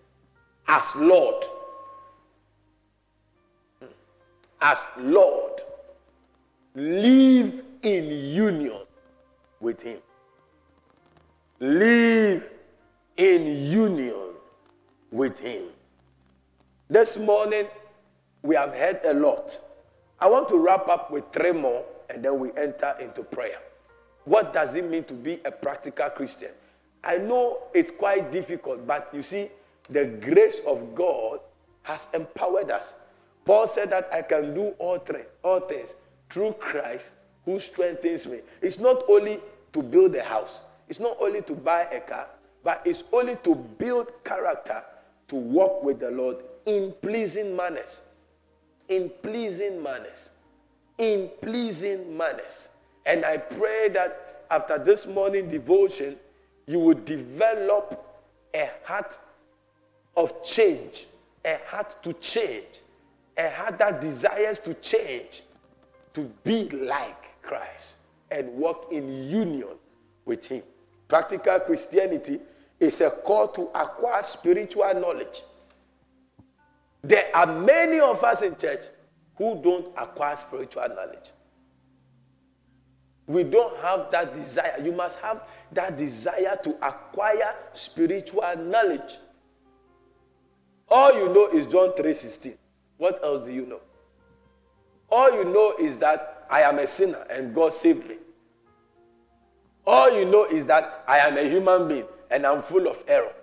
as 0.68 0.96
Lord, 0.96 1.44
as 4.62 4.86
Lord, 5.00 5.62
live 6.76 7.64
in 7.82 8.04
union 8.06 8.82
with 9.60 9.82
Him. 9.82 9.98
Live 11.60 12.52
in 13.18 13.72
union 13.72 14.34
with 15.12 15.40
Him. 15.40 15.64
This 16.90 17.18
morning, 17.18 17.68
we 18.42 18.56
have 18.56 18.74
heard 18.76 19.00
a 19.06 19.14
lot. 19.14 19.60
I 20.20 20.30
want 20.30 20.50
to 20.50 20.58
wrap 20.58 20.88
up 20.88 21.12
with 21.12 21.24
three 21.32 21.52
more 21.52 21.84
and 22.10 22.24
then 22.24 22.40
we 22.40 22.52
enter 22.58 22.96
into 23.00 23.24
prayer. 23.24 23.60
What 24.26 24.54
does 24.54 24.76
it 24.76 24.90
mean 24.90 25.04
to 25.06 25.14
be 25.14 25.40
a 25.46 25.52
practical 25.52 26.10
Christian? 26.10 26.52
I 27.04 27.18
know 27.18 27.60
it's 27.74 27.92
quite 27.92 28.32
difficult, 28.32 28.86
but 28.88 29.10
you 29.14 29.24
see, 29.24 29.50
the 29.90 30.06
grace 30.06 30.62
of 30.66 30.96
God 30.96 31.40
has 31.84 32.08
empowered 32.14 32.72
us. 32.72 33.00
Paul 33.46 33.68
said 33.68 33.92
that 33.92 34.10
I 34.12 34.24
can 34.24 34.56
do 34.56 34.74
all, 34.80 34.98
three, 34.98 35.22
all 35.44 35.60
things 35.60 35.94
through 36.30 36.54
Christ 36.54 37.12
who 37.46 37.60
strengthens 37.60 38.26
me. 38.26 38.40
It's 38.62 38.80
not 38.80 39.04
only 39.08 39.40
to 39.74 39.84
build 39.84 40.16
a 40.16 40.24
house, 40.24 40.64
it's 40.90 41.00
not 41.00 41.18
only 41.20 41.44
to 41.44 41.54
buy 41.54 41.84
a 41.84 42.00
car, 42.00 42.28
but 42.66 42.82
it's 42.84 43.04
only 43.14 43.36
to 43.44 43.54
build 43.54 44.12
character 44.24 44.84
to 45.28 45.36
walk 45.36 45.84
with 45.84 46.00
the 46.00 46.10
Lord 46.10 46.38
in 46.66 46.94
pleasing 47.00 47.56
manners. 47.56 48.02
In 48.90 49.12
pleasing 49.22 49.82
manners. 49.82 50.32
In 50.98 51.30
pleasing 51.42 52.18
manners. 52.18 52.70
And 53.06 53.24
I 53.24 53.38
pray 53.38 53.90
that 53.90 54.46
after 54.50 54.80
this 54.80 55.06
morning 55.06 55.48
devotion, 55.48 56.16
you 56.66 56.80
will 56.80 56.96
develop 56.96 58.04
a 58.56 58.72
heart 58.84 59.16
of 60.18 60.44
change, 60.44 61.06
a 61.46 61.60
heart 61.68 61.96
to 62.02 62.14
change, 62.14 62.80
a 63.38 63.48
heart 63.48 63.78
that 63.78 64.02
desires 64.02 64.60
to 64.62 64.74
change, 64.76 65.44
to 66.14 66.32
be 66.44 66.68
like 66.70 67.42
Christ 67.44 67.98
and 68.32 68.50
walk 68.54 68.88
in 68.92 69.30
union 69.30 69.76
with 70.26 70.48
Him. 70.48 70.64
Practical 71.08 71.60
Christianity 71.60 72.40
is 72.80 73.02
a 73.02 73.10
call 73.10 73.48
to 73.50 73.70
acquire 73.74 74.22
spiritual 74.22 74.94
knowledge. 74.94 75.42
There 77.04 77.24
are 77.36 77.46
many 77.46 78.00
of 78.00 78.24
us 78.24 78.42
in 78.42 78.56
church 78.56 78.86
who 79.38 79.62
don't 79.62 79.88
acquire 79.98 80.36
spiritual 80.36 80.88
knowledge. 80.90 81.30
We 83.28 83.44
don't 83.44 83.76
have 83.78 84.12
that 84.12 84.34
desire. 84.34 84.80
You 84.84 84.92
must 84.92 85.20
have 85.20 85.44
that 85.72 85.98
desire 85.98 86.58
to 86.64 86.76
acquire 86.86 87.56
spiritual 87.74 88.56
knowledge. 88.58 89.18
All 90.88 91.14
you 91.14 91.34
know 91.34 91.48
is 91.48 91.66
John 91.66 91.94
3:16. 91.94 92.58
What 92.98 93.24
else 93.24 93.46
do 93.46 93.54
you 93.54 93.66
know? 93.66 93.82
All 95.12 95.32
you 95.32 95.44
know 95.44 95.76
is 95.80 95.98
that 95.98 96.46
I 96.50 96.62
am 96.62 96.80
a 96.80 96.88
sinner 96.88 97.26
and 97.30 97.54
God 97.54 97.74
saved 97.74 98.08
me. 98.08 98.18
All 99.86 100.12
you 100.12 100.26
know 100.26 100.46
is 100.46 100.66
that 100.68 101.04
I 101.08 101.20
am 101.20 101.38
a 101.38 101.44
human 101.44 101.88
being 101.88 102.08
and 102.32 102.46
I'm 102.46 102.62
full 102.62 102.88
of 102.88 103.04
error. 103.08 103.34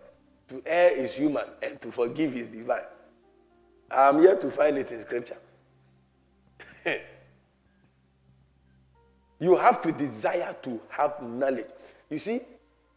To 0.48 0.62
err 0.66 0.90
is 0.90 1.16
human 1.16 1.44
and 1.62 1.80
to 1.80 1.90
forgive 1.90 2.34
is 2.34 2.48
divine. 2.48 2.82
I'm 3.90 4.18
here 4.20 4.36
to 4.36 4.48
find 4.50 4.78
it 4.78 4.90
in 4.92 5.00
scripture. 5.00 5.38
you 9.38 9.56
have 9.56 9.82
to 9.82 9.92
desire 9.92 10.54
to 10.62 10.80
have 10.88 11.22
knowledge. 11.22 11.68
You 12.10 12.18
see, 12.18 12.40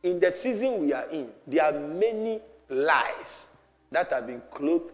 in 0.04 0.20
the 0.20 0.32
season 0.32 0.82
we 0.82 0.94
are 0.94 1.10
in, 1.10 1.30
there 1.48 1.66
are 1.66 1.80
many 1.80 2.40
lies 2.70 3.58
that 3.92 4.12
have 4.12 4.28
been 4.28 4.42
clothed 4.52 4.92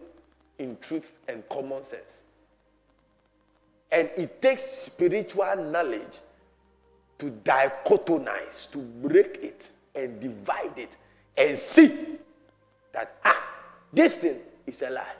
in 0.58 0.76
truth 0.80 1.12
and 1.28 1.48
common 1.48 1.82
sense. 1.84 2.22
And 3.90 4.10
it 4.16 4.40
takes 4.40 4.62
spiritual 4.62 5.56
knowledge 5.56 6.18
to 7.18 7.30
dichotomize, 7.30 8.70
to 8.72 8.78
break 8.78 9.38
it 9.42 9.70
and 9.94 10.20
divide 10.20 10.76
it 10.78 10.96
and 11.36 11.58
see 11.58 12.16
that, 12.92 13.16
ah, 13.24 13.42
this 13.92 14.18
thing 14.18 14.36
is 14.66 14.82
a 14.82 14.90
lie. 14.90 15.14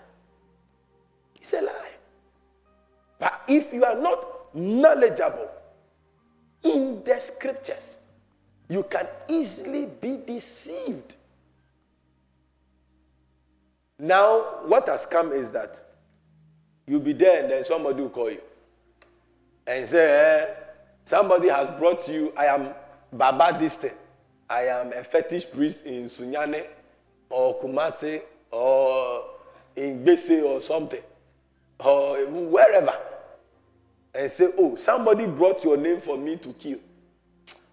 It's 1.40 1.52
a 1.52 1.60
lie. 1.62 1.90
But 3.18 3.42
if 3.48 3.72
you 3.72 3.84
are 3.84 3.98
not 3.98 4.54
knowledgeable 4.54 5.48
in 6.62 7.02
the 7.04 7.18
scriptures, 7.20 7.96
you 8.68 8.82
can 8.84 9.06
easily 9.28 9.86
be 10.00 10.18
deceived. 10.26 11.16
Now, 13.98 14.62
what 14.66 14.88
has 14.88 15.06
come 15.06 15.32
is 15.32 15.50
that 15.50 15.80
you'll 16.86 17.00
be 17.00 17.12
there 17.12 17.42
and 17.42 17.50
then 17.52 17.64
somebody 17.64 18.02
will 18.02 18.10
call 18.10 18.30
you 18.30 18.40
and 19.66 19.86
say, 19.88 20.44
eh, 20.48 20.54
Somebody 21.04 21.48
has 21.48 21.68
brought 21.78 22.08
you, 22.08 22.32
I 22.36 22.46
am 22.46 22.70
Baba 23.12 23.56
this 23.58 23.76
I 24.52 24.64
am 24.66 24.92
a 24.92 25.02
fetish 25.02 25.50
priest 25.50 25.86
in 25.86 26.04
Sunyane 26.10 26.66
or 27.30 27.58
Kumasi 27.58 28.20
or 28.50 29.24
in 29.74 30.04
Bese 30.04 30.42
or 30.44 30.60
something 30.60 31.00
or 31.80 32.26
wherever. 32.26 32.92
And 34.14 34.30
say, 34.30 34.48
oh, 34.58 34.76
somebody 34.76 35.24
brought 35.26 35.64
your 35.64 35.78
name 35.78 36.00
for 36.02 36.18
me 36.18 36.36
to 36.36 36.52
kill. 36.52 36.78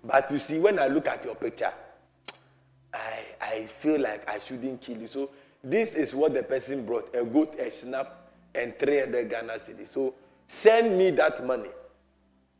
But 0.05 0.31
you 0.31 0.39
see, 0.39 0.57
when 0.57 0.79
I 0.79 0.87
look 0.87 1.09
at 1.09 1.25
your 1.25 1.35
picture, 1.35 1.73
I, 2.93 3.19
I 3.41 3.65
feel 3.65 3.99
like 3.99 4.29
I 4.29 4.39
shouldn't 4.39 4.79
kill 4.79 4.99
you. 4.99 5.09
So 5.09 5.31
this 5.61 5.95
is 5.95 6.15
what 6.15 6.33
the 6.33 6.43
person 6.43 6.85
brought 6.85 7.13
a 7.13 7.25
goat, 7.25 7.59
a 7.59 7.69
snap, 7.69 8.29
and 8.55 8.79
300 8.79 9.29
Ghana 9.29 9.53
cedis. 9.53 9.87
So 9.87 10.13
send 10.47 10.97
me 10.97 11.11
that 11.11 11.45
money 11.45 11.69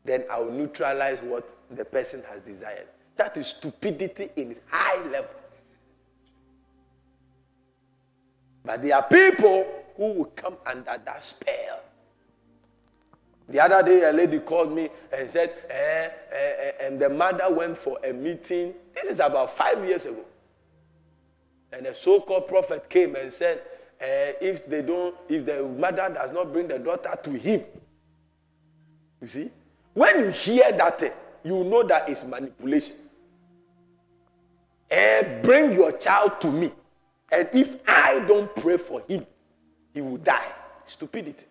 then 0.04 0.24
I 0.30 0.40
will 0.40 0.52
neutralize 0.52 1.20
what 1.20 1.54
the 1.70 1.84
person 1.84 2.22
has 2.30 2.40
desired. 2.42 2.86
That 3.16 3.36
is 3.36 3.48
stupidity 3.48 4.30
in 4.36 4.56
high 4.68 5.02
level. 5.08 5.30
But 8.64 8.82
there 8.82 8.96
are 8.96 9.02
people 9.02 9.66
who 9.96 10.12
will 10.12 10.24
come 10.26 10.56
under 10.66 11.00
that 11.04 11.22
spell. 11.22 11.80
The 13.48 13.58
other 13.60 13.82
day, 13.82 14.08
a 14.08 14.12
lady 14.12 14.38
called 14.38 14.72
me 14.72 14.88
and 15.12 15.28
said, 15.28 15.52
eh, 15.68 15.74
eh, 15.74 16.10
eh, 16.32 16.86
and 16.86 17.00
the 17.00 17.08
mother 17.08 17.52
went 17.52 17.76
for 17.76 17.98
a 18.04 18.12
meeting. 18.12 18.74
This 18.94 19.10
is 19.10 19.18
about 19.18 19.56
five 19.56 19.84
years 19.84 20.06
ago. 20.06 20.24
And 21.72 21.86
a 21.86 21.94
so 21.94 22.20
called 22.20 22.46
prophet 22.46 22.88
came 22.88 23.16
and 23.16 23.32
said, 23.32 23.60
eh, 24.00 24.32
if 24.40 24.66
they 24.66 24.82
don't, 24.82 25.16
if 25.28 25.44
the 25.44 25.64
mother 25.64 26.10
does 26.14 26.32
not 26.32 26.52
bring 26.52 26.68
the 26.68 26.78
daughter 26.78 27.18
to 27.24 27.30
him, 27.30 27.62
you 29.20 29.26
see, 29.28 29.50
when 29.94 30.20
you 30.20 30.28
hear 30.30 30.70
that 30.72 31.02
you 31.44 31.64
know 31.64 31.82
that 31.84 32.08
is 32.08 32.24
manipulation. 32.24 32.96
And 34.90 35.42
bring 35.42 35.72
your 35.72 35.92
child 35.92 36.40
to 36.40 36.50
me. 36.50 36.72
And 37.30 37.48
if 37.52 37.76
I 37.86 38.24
don't 38.26 38.54
pray 38.56 38.76
for 38.76 39.02
him, 39.08 39.24
he 39.94 40.00
will 40.00 40.16
die. 40.16 40.52
Stupidity. 40.84 41.46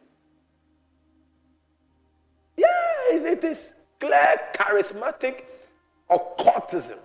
Yes, 2.57 3.23
it 3.23 3.43
is 3.43 3.73
clear, 3.99 4.39
charismatic 4.53 5.43
occultism. 6.09 6.99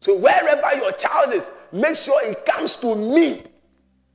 So 0.00 0.16
wherever 0.16 0.76
your 0.76 0.92
child 0.92 1.32
is, 1.32 1.50
make 1.70 1.96
sure 1.96 2.20
it 2.28 2.44
comes 2.44 2.76
to 2.76 2.94
me. 2.94 3.42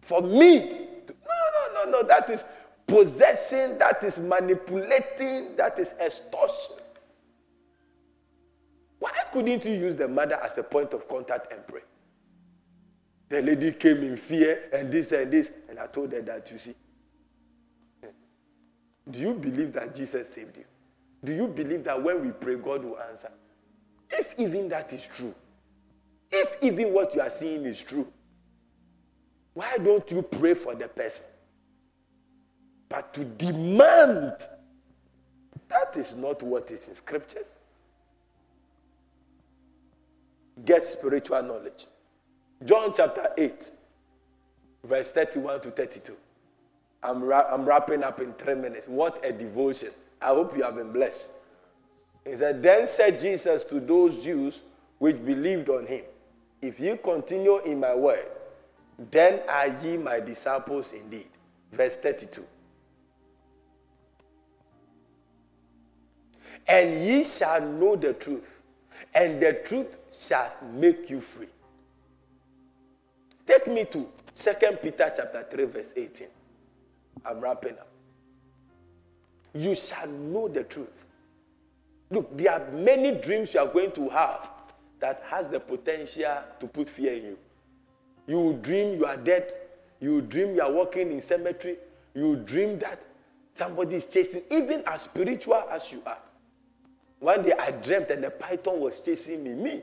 For 0.01 0.21
me. 0.21 0.59
To, 1.07 1.13
no, 1.25 1.73
no, 1.73 1.85
no, 1.85 1.91
no. 1.91 2.07
That 2.07 2.29
is 2.29 2.43
possession, 2.87 3.77
that 3.77 4.03
is 4.03 4.17
manipulating, 4.17 5.55
that 5.57 5.77
is 5.77 5.93
extortion. 5.99 6.77
Why 8.99 9.11
couldn't 9.31 9.65
you 9.65 9.73
use 9.73 9.95
the 9.95 10.07
mother 10.07 10.39
as 10.41 10.57
a 10.57 10.63
point 10.63 10.93
of 10.93 11.07
contact 11.07 11.51
and 11.51 11.65
pray? 11.67 11.81
The 13.29 13.41
lady 13.41 13.73
came 13.73 13.97
in 13.97 14.17
fear 14.17 14.69
and 14.73 14.91
this 14.91 15.11
and 15.11 15.31
this, 15.31 15.51
and 15.69 15.77
I 15.77 15.87
told 15.87 16.13
her 16.13 16.21
that 16.21 16.49
you 16.49 16.57
see. 16.57 16.75
Do 19.09 19.19
you 19.19 19.33
believe 19.33 19.73
that 19.73 19.93
Jesus 19.93 20.29
saved 20.29 20.57
you? 20.57 20.65
Do 21.23 21.33
you 21.33 21.47
believe 21.47 21.83
that 21.85 22.01
when 22.01 22.25
we 22.25 22.31
pray, 22.31 22.55
God 22.55 22.83
will 22.83 22.99
answer? 22.99 23.31
If 24.09 24.35
even 24.37 24.69
that 24.69 24.93
is 24.93 25.05
true, 25.05 25.33
if 26.31 26.57
even 26.61 26.93
what 26.93 27.13
you 27.15 27.21
are 27.21 27.29
seeing 27.29 27.65
is 27.65 27.81
true, 27.81 28.07
why 29.53 29.77
don't 29.77 30.09
you 30.11 30.21
pray 30.21 30.53
for 30.53 30.75
the 30.75 30.87
person? 30.87 31.25
But 32.89 33.13
to 33.15 33.25
demand, 33.25 34.33
that 35.67 35.97
is 35.97 36.15
not 36.15 36.41
what 36.43 36.71
is 36.71 36.87
in 36.87 36.95
scriptures. 36.95 37.59
Get 40.65 40.83
spiritual 40.83 41.43
knowledge. 41.43 41.85
John 42.65 42.93
chapter 42.95 43.27
8, 43.37 43.69
verse 44.83 45.11
31 45.11 45.61
to 45.61 45.71
32. 45.71 46.13
I'm, 47.03 47.23
ra- 47.23 47.45
I'm 47.49 47.65
wrapping 47.65 48.03
up 48.03 48.19
in 48.19 48.33
three 48.33 48.55
minutes. 48.55 48.87
What 48.87 49.23
a 49.23 49.31
devotion. 49.31 49.89
I 50.21 50.27
hope 50.27 50.57
you 50.57 50.63
have 50.63 50.75
been 50.75 50.91
blessed. 50.91 51.31
He 52.25 52.35
said, 52.35 52.63
Then 52.63 52.87
said 52.87 53.19
Jesus 53.19 53.63
to 53.65 53.79
those 53.79 54.23
Jews 54.23 54.63
which 54.97 55.23
believed 55.23 55.69
on 55.69 55.85
him, 55.85 56.03
If 56.61 56.79
you 56.79 56.97
continue 56.97 57.59
in 57.59 57.79
my 57.79 57.93
word, 57.93 58.25
then 59.11 59.41
are 59.47 59.67
ye 59.83 59.97
my 59.97 60.19
disciples 60.19 60.93
indeed. 60.93 61.27
Verse 61.71 61.97
32. 61.97 62.43
And 66.67 66.93
ye 67.05 67.23
shall 67.23 67.61
know 67.61 67.95
the 67.95 68.13
truth, 68.13 68.63
and 69.13 69.41
the 69.41 69.53
truth 69.65 69.99
shall 70.11 70.51
make 70.73 71.09
you 71.09 71.21
free. 71.21 71.47
Take 73.45 73.67
me 73.67 73.85
to 73.85 74.07
2 74.35 74.51
Peter 74.83 75.11
chapter 75.15 75.45
3, 75.49 75.65
verse 75.65 75.93
18. 75.95 76.27
I'm 77.25 77.39
wrapping 77.39 77.73
up. 77.73 77.87
You 79.53 79.73
shall 79.73 80.07
know 80.07 80.47
the 80.47 80.63
truth. 80.63 81.07
Look, 82.09 82.37
there 82.37 82.51
are 82.51 82.71
many 82.71 83.15
dreams 83.15 83.53
you 83.53 83.59
are 83.59 83.67
going 83.67 83.91
to 83.93 84.09
have 84.09 84.49
that 84.99 85.23
has 85.29 85.47
the 85.47 85.59
potential 85.59 86.37
to 86.59 86.67
put 86.67 86.89
fear 86.89 87.13
in 87.13 87.23
you. 87.23 87.37
You 88.27 88.39
will 88.39 88.57
dream 88.57 88.99
you 88.99 89.05
are 89.05 89.17
dead. 89.17 89.53
You 89.99 90.15
will 90.15 90.21
dream 90.21 90.55
you 90.55 90.61
are 90.61 90.71
walking 90.71 91.11
in 91.11 91.21
cemetery. 91.21 91.77
You 92.13 92.29
will 92.29 92.43
dream 92.43 92.77
that 92.79 93.05
somebody 93.53 93.95
is 93.95 94.05
chasing, 94.05 94.43
even 94.51 94.83
as 94.85 95.03
spiritual 95.03 95.63
as 95.71 95.91
you 95.91 96.01
are. 96.05 96.17
One 97.19 97.43
day 97.43 97.53
I 97.57 97.71
dreamt 97.71 98.11
and 98.11 98.23
the 98.23 98.29
python 98.29 98.79
was 98.79 98.99
chasing 98.99 99.43
me. 99.43 99.55
Me. 99.55 99.81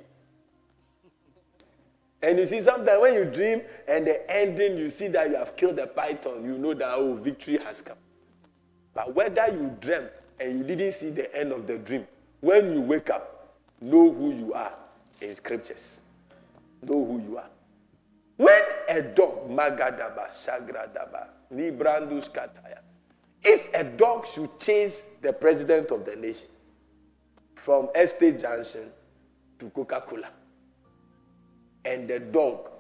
And 2.22 2.38
you 2.38 2.46
see, 2.46 2.60
sometimes 2.62 3.02
when 3.02 3.14
you 3.14 3.24
dream 3.26 3.60
and 3.86 4.06
the 4.06 4.30
ending, 4.30 4.78
you 4.78 4.88
see 4.88 5.08
that 5.08 5.28
you 5.28 5.36
have 5.36 5.56
killed 5.56 5.76
the 5.76 5.86
python, 5.86 6.42
you 6.44 6.56
know 6.56 6.72
that, 6.72 6.94
oh, 6.94 7.14
victory 7.14 7.58
has 7.58 7.82
come. 7.82 7.98
But 8.94 9.14
whether 9.14 9.46
you 9.48 9.76
dreamt 9.80 10.10
and 10.40 10.58
you 10.58 10.64
didn't 10.64 10.92
see 10.92 11.10
the 11.10 11.34
end 11.38 11.52
of 11.52 11.66
the 11.66 11.76
dream, 11.76 12.06
when 12.40 12.72
you 12.72 12.80
wake 12.80 13.10
up, 13.10 13.56
know 13.80 14.10
who 14.10 14.32
you 14.32 14.54
are 14.54 14.72
in 15.20 15.34
scriptures. 15.34 16.00
Know 16.82 17.04
who 17.04 17.20
you 17.20 17.36
are. 17.36 17.50
When 18.36 18.62
a 18.88 19.02
dog, 19.02 19.50
Magadaba, 19.50 20.28
Sagradaba, 20.30 21.28
Librandus 21.52 22.30
Kataya, 22.30 22.78
if 23.42 23.68
a 23.74 23.84
dog 23.84 24.26
should 24.26 24.58
chase 24.58 25.16
the 25.20 25.32
president 25.32 25.90
of 25.90 26.04
the 26.06 26.16
nation, 26.16 26.48
from 27.54 27.88
Estate 27.94 28.38
Junction 28.40 28.90
to 29.58 29.70
Coca 29.70 30.02
Cola. 30.06 30.28
And 31.84 32.08
the 32.08 32.18
dog 32.18 32.70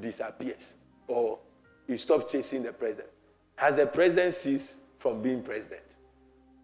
disappears 0.00 0.74
or 1.08 1.38
he 1.86 1.96
stops 1.96 2.32
chasing 2.32 2.62
the 2.62 2.72
president. 2.72 3.08
Has 3.56 3.76
the 3.76 3.86
president 3.86 4.34
ceased 4.34 4.76
from 4.98 5.22
being 5.22 5.42
president? 5.42 5.82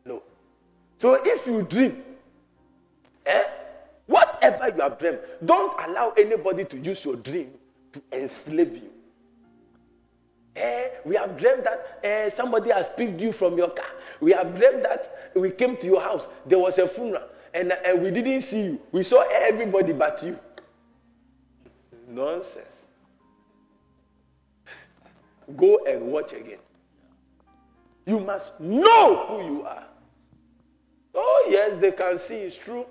No. 0.05 0.23
So 0.99 1.19
if 1.25 1.47
you 1.47 1.63
dream, 1.63 2.03
eh, 3.27 3.45
whatever 4.07 4.69
you 4.75 4.81
have 4.83 4.99
dreamed, 4.99 5.19
don't 5.45 5.75
allow 5.89 6.11
anybody 6.17 6.65
to 6.65 6.79
use 6.79 7.05
your 7.05 7.17
dream 7.17 7.51
to 7.93 8.03
enslave 8.13 8.73
you. 8.75 8.91
Eh, 10.57 10.89
we 11.05 11.15
have 11.15 11.37
dreamed 11.39 11.65
that 11.65 12.01
eh, 12.03 12.29
somebody 12.31 12.71
has 12.71 12.89
picked 12.89 13.21
you 13.21 13.33
from 13.33 13.57
your 13.57 13.71
car. 13.71 13.87
We 14.21 14.33
have 14.33 14.57
dreamed 14.57 14.85
that 14.85 15.31
we 15.35 15.51
came 15.51 15.77
to 15.77 15.87
your 15.87 16.01
house. 16.01 16.27
There 16.47 16.59
was 16.59 16.79
a 16.79 16.89
funeral 16.89 17.23
and, 17.59 17.73
and 17.85 18.01
we 18.01 18.11
didn't 18.11 18.43
see 18.43 18.65
you. 18.65 18.81
We 18.93 19.03
saw 19.03 19.25
everybody 19.33 19.93
but 19.93 20.23
you. 20.23 20.39
Nonsense. 22.09 22.87
Go 25.57 25.81
and 25.87 26.13
watch 26.13 26.33
again. 26.33 26.59
You 28.07 28.21
must 28.21 28.61
know 28.61 29.27
who 29.27 29.45
you 29.45 29.63
are. 29.65 29.85
Oh, 31.15 31.49
yes, 31.51 31.79
they 31.79 31.91
can 31.91 32.17
see 32.19 32.37
it's 32.37 32.57
true. 32.57 32.87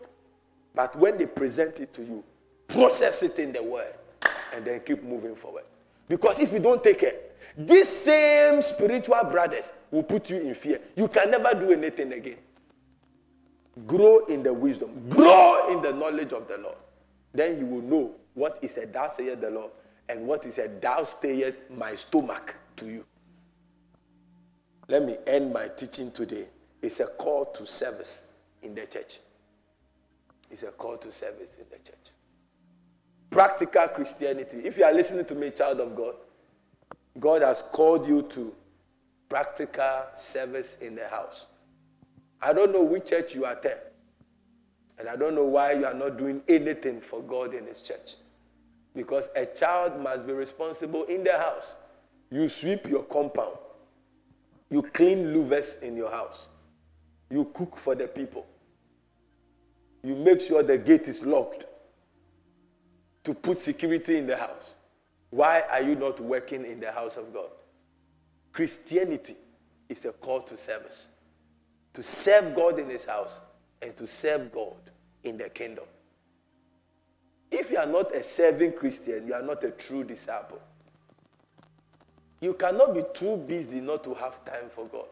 But 0.76 0.96
when 0.98 1.18
they 1.18 1.26
present 1.26 1.80
it 1.80 1.94
to 1.94 2.02
you, 2.02 2.24
process 2.68 3.24
it 3.24 3.40
in 3.40 3.54
the 3.54 3.64
word 3.64 3.94
and 4.54 4.66
then 4.66 4.82
keep 4.82 5.02
moving 5.04 5.36
forward. 5.36 5.64
Because 6.08 6.40
if 6.40 6.52
you 6.52 6.60
don't 6.60 6.84
take 6.84 7.04
it, 7.04 7.38
these 7.58 7.88
same 7.88 8.62
spiritual 8.62 9.24
brothers 9.32 9.72
will 9.90 10.04
put 10.04 10.30
you 10.30 10.40
in 10.42 10.54
fear. 10.54 10.82
You 10.96 11.08
can 11.08 11.32
never 11.32 11.54
do 11.54 11.72
anything 11.72 12.12
again. 12.14 12.38
Grow 13.86 14.26
in 14.26 14.44
the 14.44 14.54
wisdom, 14.54 15.08
grow 15.10 15.72
in 15.72 15.82
the 15.82 15.94
knowledge 15.94 16.34
of 16.34 16.48
the 16.48 16.58
Lord. 16.58 16.78
Then 17.34 17.60
you 17.60 17.66
will 17.66 17.82
know 17.82 18.16
what 18.34 18.58
is 18.62 18.78
a 18.78 18.86
thou 18.86 19.08
sayeth 19.08 19.42
the 19.42 19.52
Lord 19.52 19.72
and 20.10 20.26
what 20.26 20.46
is 20.46 20.58
a 20.58 20.68
thou 20.68 21.04
sayeth 21.04 21.70
my 21.70 21.94
stomach 21.96 22.56
to 22.78 22.86
you. 22.86 23.06
Let 24.88 25.04
me 25.04 25.18
end 25.28 25.54
my 25.54 25.68
teaching 25.68 26.12
today. 26.12 26.48
It's 26.82 27.00
a 27.00 27.06
call 27.06 27.46
to 27.46 27.66
service 27.66 28.36
in 28.64 28.74
the 28.74 28.88
church. 28.88 29.20
It's 30.50 30.64
a 30.64 30.72
call 30.72 30.98
to 30.98 31.12
service 31.12 31.58
in 31.58 31.66
the 31.70 31.78
church. 31.78 32.12
Practical 33.30 33.88
Christianity. 33.90 34.60
If 34.64 34.78
you 34.78 34.86
are 34.86 34.94
listening 34.94 35.26
to 35.26 35.36
me, 35.36 35.52
child 35.52 35.82
of 35.82 35.96
God, 35.96 36.16
God 37.20 37.42
has 37.42 37.62
called 37.62 38.08
you 38.08 38.22
to 38.24 38.56
practical 39.28 40.04
service 40.16 40.80
in 40.80 40.96
the 40.96 41.08
house. 41.10 41.48
I 42.42 42.54
don't 42.54 42.72
know 42.72 42.84
which 42.84 43.10
church 43.10 43.36
you 43.36 43.46
attend. 43.46 43.80
And 45.00 45.08
I 45.08 45.16
don't 45.16 45.36
know 45.36 45.46
why 45.46 45.74
you 45.74 45.86
are 45.86 45.94
not 45.94 46.18
doing 46.18 46.42
anything 46.48 47.02
for 47.02 47.22
God 47.22 47.54
in 47.54 47.66
His 47.68 47.82
church. 47.82 48.16
Because 48.96 49.30
a 49.36 49.46
child 49.46 50.00
must 50.02 50.26
be 50.26 50.34
responsible 50.34 51.04
in 51.04 51.24
the 51.24 51.38
house. 51.38 51.76
You 52.32 52.48
sweep 52.48 52.88
your 52.88 53.04
compound, 53.04 53.56
you 54.70 54.82
clean 54.82 55.34
louvers 55.34 55.82
in 55.82 55.96
your 55.96 56.12
house, 56.12 56.50
you 57.30 57.46
cook 57.54 57.78
for 57.78 57.96
the 57.96 58.08
people, 58.08 58.46
you 60.04 60.14
make 60.14 60.42
sure 60.42 60.62
the 60.62 60.78
gate 60.78 61.08
is 61.08 61.26
locked 61.26 61.68
to 63.24 63.34
put 63.34 63.58
security 63.58 64.18
in 64.18 64.28
the 64.28 64.36
house. 64.36 64.74
Why 65.30 65.64
are 65.72 65.82
you 65.82 65.96
not 65.96 66.20
working 66.20 66.66
in 66.66 66.82
the 66.82 66.92
house 66.92 67.16
of 67.16 67.34
God? 67.34 67.50
Christianity 68.52 69.36
is 69.88 70.04
a 70.04 70.12
call 70.12 70.42
to 70.42 70.58
service 70.58 71.08
to 71.98 72.04
serve 72.04 72.54
God 72.54 72.78
in 72.78 72.92
His 72.92 73.06
house 73.06 73.40
and 73.82 73.98
to 73.98 74.06
serve 74.06 74.52
God 74.52 74.76
in 75.24 75.36
the 75.36 75.50
kingdom. 75.50 75.86
If 77.50 77.72
you 77.72 77.80
are 77.80 77.88
not 77.88 78.16
a 78.16 78.22
serving 78.22 78.74
Christian, 78.74 79.26
you 79.26 79.34
are 79.34 79.42
not 79.42 79.64
a 79.64 79.72
true 79.72 80.04
disciple. 80.04 80.62
You 82.40 82.54
cannot 82.54 82.94
be 82.94 83.02
too 83.16 83.38
busy 83.38 83.82
not 83.82 84.04
to 84.04 84.14
have 84.14 84.46
time 84.46 84.70
for 84.70 84.86
God. 84.86 85.08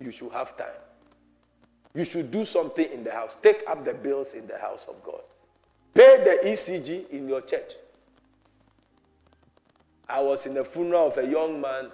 You 0.00 0.10
should 0.10 0.32
have 0.32 0.56
time. 0.56 0.68
You 1.92 2.06
should 2.06 2.30
do 2.30 2.46
something 2.46 2.90
in 2.90 3.04
the 3.04 3.12
house. 3.12 3.36
Take 3.42 3.62
up 3.68 3.84
the 3.84 3.92
bills 3.92 4.32
in 4.32 4.46
the 4.46 4.56
house 4.56 4.86
of 4.88 5.02
God. 5.02 5.20
Pay 5.92 6.24
the 6.24 6.48
ECG 6.48 7.10
in 7.10 7.28
your 7.28 7.42
church. 7.42 7.74
I 10.08 10.22
was 10.22 10.46
in 10.46 10.54
the 10.54 10.64
funeral 10.64 11.08
of 11.08 11.18
a 11.18 11.26
young 11.26 11.60
man, 11.60 11.90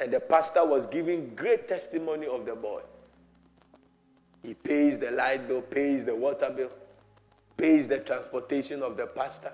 and 0.00 0.12
the 0.12 0.18
pastor 0.18 0.66
was 0.66 0.86
giving 0.86 1.36
great 1.36 1.68
testimony 1.68 2.26
of 2.26 2.44
the 2.44 2.56
boy. 2.56 2.80
He 4.46 4.54
pays 4.54 5.00
the 5.00 5.10
light 5.10 5.48
bill, 5.48 5.60
pays 5.60 6.04
the 6.04 6.14
water 6.14 6.48
bill, 6.48 6.70
pays 7.56 7.88
the 7.88 7.98
transportation 7.98 8.80
of 8.80 8.96
the 8.96 9.06
pastor, 9.08 9.52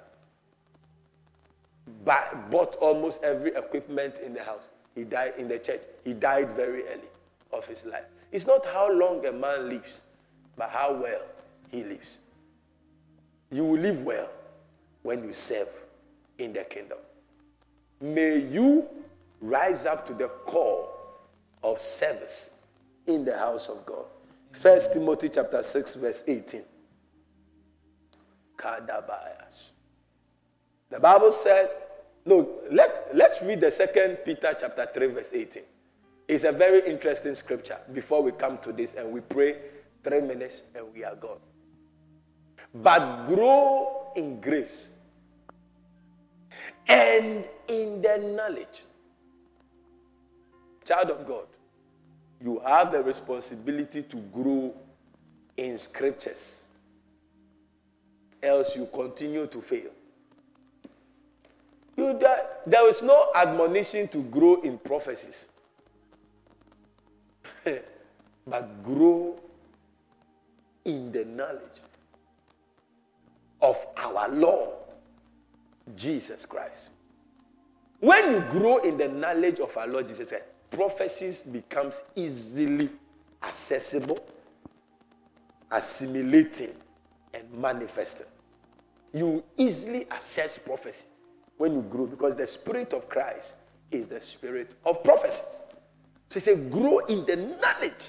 bought 2.05 2.77
almost 2.77 3.23
every 3.23 3.55
equipment 3.55 4.19
in 4.19 4.35
the 4.35 4.43
house. 4.45 4.69
He 4.95 5.05
died 5.05 5.33
in 5.39 5.49
the 5.49 5.59
church. 5.59 5.81
He 6.05 6.13
died 6.13 6.51
very 6.51 6.83
early 6.89 7.09
of 7.55 7.67
his 7.67 7.87
life. 7.87 8.05
It's 8.33 8.47
not 8.47 8.67
how 8.67 8.93
long 8.93 9.25
a 9.25 9.33
man 9.33 9.71
lives, 9.71 10.03
but 10.59 10.69
how 10.69 10.93
well 10.93 11.23
he 11.71 11.85
lives. 11.85 12.19
You 13.51 13.65
will 13.65 13.81
live 13.81 14.03
well 14.03 14.29
when 15.05 15.25
you 15.25 15.33
serve 15.33 15.69
in 16.37 16.53
the 16.53 16.65
kingdom. 16.65 16.99
May 18.03 18.41
you 18.41 18.87
rise 19.41 19.87
up 19.87 20.05
to 20.09 20.13
the 20.13 20.29
call 20.29 20.91
of 21.65 21.79
service 21.79 22.59
in 23.07 23.25
the 23.25 23.39
house 23.39 23.71
of 23.71 23.87
God. 23.87 24.05
First 24.53 24.93
Timothy 24.93 25.29
chapter 25.29 25.63
6, 25.63 25.95
verse 25.97 26.29
18. 26.29 26.63
Kadabayas. 28.57 29.71
The 30.91 31.01
Bible 31.01 31.33
said, 31.33 31.71
no, 32.25 32.61
let, 32.71 33.09
let's 33.15 33.43
read 33.43 33.61
the 33.61 33.71
second 33.71 34.19
Peter 34.25 34.55
chapter 34.59 34.87
3, 34.93 35.07
verse 35.07 35.33
18. 35.33 35.63
It's 36.29 36.45
a 36.45 36.53
very 36.53 36.87
interesting 36.87 37.35
scripture 37.35 37.79
before 37.93 38.23
we 38.23 38.33
come 38.33 38.59
to 38.59 38.73
this 38.73 38.95
and 38.95 39.11
we 39.11 39.21
pray 39.21 39.57
three 40.05 40.21
minutes 40.21 40.71
and 40.75 40.87
we 40.95 41.05
are 41.05 41.17
gone. 41.17 41.41
But 42.75 43.27
grow 43.27 44.13
in 44.17 44.41
grace 44.41 44.99
and 46.87 47.45
in 47.69 48.01
the 48.03 48.19
knowledge. 48.37 48.83
Child 50.85 51.11
of 51.11 51.27
God, 51.27 51.47
you 52.43 52.61
have 52.67 52.93
the 52.93 53.03
responsibility 53.03 54.03
to 54.03 54.17
grow 54.17 54.75
in 55.57 55.79
scriptures, 55.79 56.67
else 58.43 58.75
you 58.77 58.89
continue 58.93 59.47
to 59.47 59.61
fail. 59.61 59.91
You, 61.97 62.19
there, 62.19 62.47
there 62.67 62.89
is 62.89 63.03
no 63.03 63.29
admonition 63.35 64.09
to 64.09 64.23
grow 64.23 64.61
in 64.63 64.79
prophecies, 64.79 65.49
but 67.65 68.83
grow 68.83 69.39
in 70.85 71.13
the 71.13 71.25
knowledge 71.25 71.61
of 73.61 73.87
our 73.97 74.29
Lord 74.31 74.71
Jesus 75.95 76.45
Christ. 76.45 76.91
When 78.01 78.33
you 78.33 78.41
grow 78.51 78.79
in 78.79 78.97
the 78.99 79.07
knowledge 79.07 79.61
of 79.61 79.77
our 79.77 79.87
Lord 79.87 80.09
Jesus 80.09 80.29
Christ, 80.29 80.45
prophecies 80.73 81.43
becomes 81.43 82.03
easily 82.17 82.89
accessible, 83.43 84.19
assimilating, 85.71 86.71
and 87.35 87.53
manifesting. 87.53 88.27
You 89.15 89.45
easily 89.57 90.07
access 90.11 90.59
prophecy 90.59 91.05
when 91.59 91.75
you 91.75 91.83
grow 91.83 92.07
because 92.07 92.37
the 92.37 92.47
spirit 92.47 92.93
of 92.95 93.09
Christ 93.09 93.55
is 93.91 94.07
the 94.07 94.21
spirit 94.21 94.75
of 94.85 95.05
prophecy. 95.05 95.45
So 96.29 96.41
he 96.41 96.63
grow 96.71 96.99
in 97.01 97.27
the 97.27 97.37
knowledge. 97.37 98.09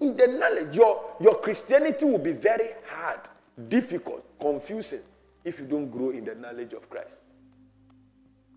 In 0.00 0.14
the 0.16 0.26
knowledge. 0.26 0.76
Your, 0.76 1.16
your 1.20 1.36
Christianity 1.36 2.04
will 2.04 2.18
be 2.18 2.32
very 2.32 2.70
hard, 2.86 3.20
difficult, 3.68 4.24
confusing 4.38 5.00
if 5.42 5.58
you 5.58 5.66
don't 5.66 5.88
grow 5.90 6.10
in 6.10 6.24
the 6.26 6.34
knowledge 6.34 6.74
of 6.74 6.88
Christ. 6.90 7.20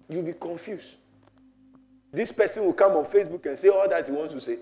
You'll 0.09 0.23
be 0.23 0.33
confused. 0.33 0.95
This 2.11 2.31
person 2.31 2.65
will 2.65 2.73
come 2.73 2.93
on 2.93 3.05
Facebook 3.05 3.45
and 3.45 3.57
say 3.57 3.69
all 3.69 3.87
that 3.87 4.05
he 4.07 4.11
wants 4.11 4.33
to 4.33 4.41
say, 4.41 4.57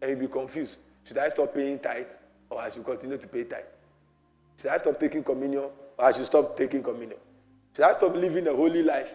and 0.00 0.10
you'll 0.10 0.20
be 0.20 0.28
confused. 0.28 0.78
Should 1.04 1.18
I 1.18 1.28
stop 1.28 1.52
paying 1.54 1.78
tithe 1.78 2.12
or 2.50 2.60
I 2.60 2.68
should 2.68 2.84
continue 2.84 3.18
to 3.18 3.26
pay 3.26 3.44
tithe? 3.44 3.64
Should 4.60 4.70
I 4.70 4.76
stop 4.76 4.98
taking 4.98 5.24
communion 5.24 5.64
or 5.98 6.04
I 6.04 6.12
should 6.12 6.26
stop 6.26 6.56
taking 6.56 6.82
communion? 6.82 7.18
Should 7.74 7.84
I 7.84 7.92
stop 7.92 8.14
living 8.14 8.46
a 8.46 8.54
holy 8.54 8.82
life? 8.82 9.12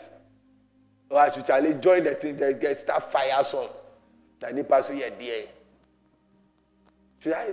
Or 1.10 1.20
I 1.20 1.30
should 1.30 1.46
Charlie 1.46 1.76
join 1.76 2.04
the 2.04 2.16
thing 2.16 2.36
that 2.38 2.60
get 2.60 2.78
start 2.78 3.12
fire 3.12 3.44
dear. 5.20 5.44
Should 7.20 7.34
I 7.34 7.48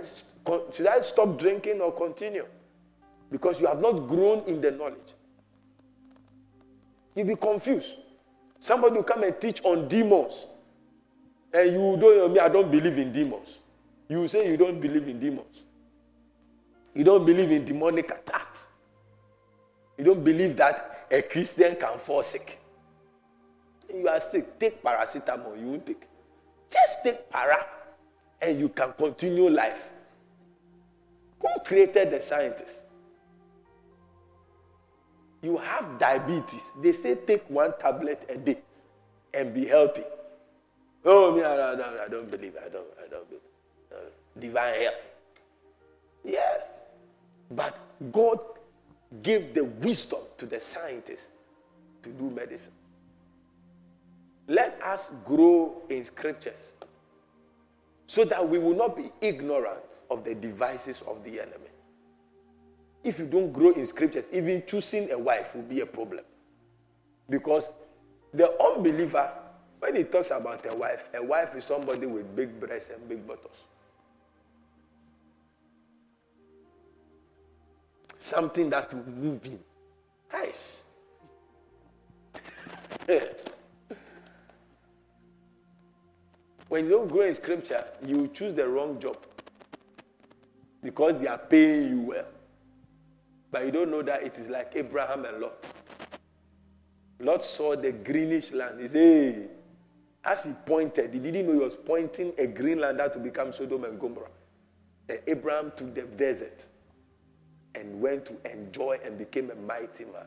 should 0.73 0.87
I 0.87 0.99
stop 1.01 1.37
drinking 1.37 1.79
or 1.79 1.91
continue? 1.93 2.45
Because 3.31 3.61
you 3.61 3.67
have 3.67 3.79
not 3.79 4.07
grown 4.07 4.43
in 4.47 4.59
the 4.59 4.71
knowledge. 4.71 5.13
You'll 7.15 7.27
be 7.27 7.35
confused. 7.35 7.97
Somebody 8.61 8.95
will 8.95 9.03
come 9.03 9.23
and 9.23 9.33
teach 9.41 9.59
on 9.65 9.87
demons. 9.87 10.45
And 11.51 11.73
you 11.73 11.97
don't 11.99 12.17
know 12.17 12.29
me, 12.29 12.39
I 12.39 12.47
don't 12.47 12.69
believe 12.69 12.95
in 12.97 13.11
demons. 13.11 13.57
You 14.07 14.27
say 14.27 14.49
you 14.51 14.55
don't 14.55 14.79
believe 14.79 15.07
in 15.07 15.19
demons. 15.19 15.63
You 16.93 17.03
don't 17.03 17.25
believe 17.25 17.49
in 17.49 17.65
demonic 17.65 18.11
attacks. 18.11 18.67
You 19.97 20.03
don't 20.05 20.23
believe 20.23 20.55
that 20.57 21.07
a 21.09 21.23
Christian 21.23 21.75
can 21.75 21.97
fall 21.97 22.21
sick. 22.21 22.59
You 23.91 24.07
are 24.07 24.19
sick. 24.19 24.59
Take 24.59 24.83
paracetamol. 24.83 25.59
You 25.59 25.67
won't 25.71 25.85
take. 25.85 26.03
Just 26.69 27.03
take 27.03 27.29
para. 27.31 27.65
and 28.41 28.59
you 28.59 28.69
can 28.69 28.93
continue 28.93 29.49
life. 29.49 29.89
Who 31.39 31.47
created 31.65 32.11
the 32.11 32.19
scientists? 32.19 32.80
You 35.41 35.57
have 35.57 35.97
diabetes. 35.97 36.71
They 36.81 36.93
say 36.93 37.15
take 37.15 37.49
one 37.49 37.73
tablet 37.79 38.25
a 38.29 38.37
day 38.37 38.57
and 39.33 39.53
be 39.53 39.65
healthy. 39.65 40.03
Oh, 41.03 41.35
me, 41.35 41.43
I 41.43 41.55
don't, 41.55 41.81
I 41.81 42.07
don't 42.07 42.29
believe. 42.29 42.55
I 42.63 42.69
don't, 42.69 42.87
I 43.03 43.09
don't 43.09 43.27
believe. 43.27 43.41
Uh, 43.91 43.95
divine 44.39 44.81
health. 44.81 44.95
Yes. 46.23 46.81
But 47.49 47.77
God 48.11 48.39
gave 49.23 49.53
the 49.53 49.63
wisdom 49.63 50.19
to 50.37 50.45
the 50.45 50.59
scientists 50.59 51.31
to 52.03 52.09
do 52.09 52.29
medicine. 52.29 52.73
Let 54.47 54.79
us 54.83 55.15
grow 55.25 55.81
in 55.89 56.03
scriptures 56.03 56.71
so 58.05 58.25
that 58.25 58.47
we 58.47 58.59
will 58.59 58.75
not 58.75 58.95
be 58.95 59.11
ignorant 59.21 60.01
of 60.09 60.23
the 60.23 60.35
devices 60.35 61.01
of 61.03 61.23
the 61.23 61.39
enemy. 61.39 61.70
If 63.03 63.19
you 63.19 63.25
don't 63.27 63.51
grow 63.51 63.71
in 63.71 63.85
scriptures, 63.85 64.25
even 64.31 64.63
choosing 64.65 65.11
a 65.11 65.17
wife 65.17 65.55
will 65.55 65.63
be 65.63 65.79
a 65.81 65.85
problem. 65.85 66.23
Because 67.29 67.71
the 68.33 68.51
unbeliever, 68.61 69.31
when 69.79 69.95
he 69.95 70.03
talks 70.03 70.31
about 70.31 70.65
a 70.65 70.75
wife, 70.75 71.09
a 71.13 71.23
wife 71.23 71.55
is 71.55 71.63
somebody 71.65 72.05
with 72.05 72.35
big 72.35 72.59
breasts 72.59 72.91
and 72.91 73.07
big 73.09 73.25
buttocks. 73.27 73.63
Something 78.19 78.69
that 78.69 78.93
will 78.93 79.03
move 79.03 79.43
him. 79.43 79.59
Nice. 80.31 80.85
when 86.69 86.85
you 86.85 86.91
don't 86.91 87.07
grow 87.07 87.21
in 87.21 87.33
scripture, 87.33 87.83
you 88.05 88.27
choose 88.27 88.53
the 88.53 88.67
wrong 88.67 88.99
job 88.99 89.17
because 90.83 91.19
they 91.19 91.27
are 91.27 91.37
paying 91.37 91.89
you 91.89 92.01
well. 92.01 92.25
But 93.51 93.65
you 93.65 93.71
don't 93.71 93.91
know 93.91 94.01
that 94.01 94.23
it 94.23 94.37
is 94.37 94.47
like 94.47 94.71
Abraham 94.75 95.25
and 95.25 95.39
Lot. 95.39 95.65
Lot 97.19 97.43
saw 97.43 97.75
the 97.75 97.91
greenish 97.91 98.51
land. 98.53 98.81
He 98.81 98.87
said. 98.87 99.49
As 100.23 100.45
he 100.45 100.53
pointed, 100.65 101.13
he 101.13 101.19
didn't 101.19 101.47
know 101.47 101.53
he 101.53 101.59
was 101.59 101.75
pointing 101.75 102.33
a 102.37 102.45
green 102.45 102.79
land 102.79 102.99
that 102.99 103.11
to 103.13 103.19
become 103.19 103.51
Sodom 103.51 103.85
and 103.85 103.99
Gomorrah. 103.99 104.29
Abraham 105.27 105.71
took 105.75 105.93
the 105.93 106.03
desert 106.03 106.67
and 107.75 107.99
went 107.99 108.25
to 108.25 108.35
enjoy 108.49 108.99
and 109.03 109.17
became 109.17 109.51
a 109.51 109.55
mighty 109.55 110.05
man. 110.05 110.25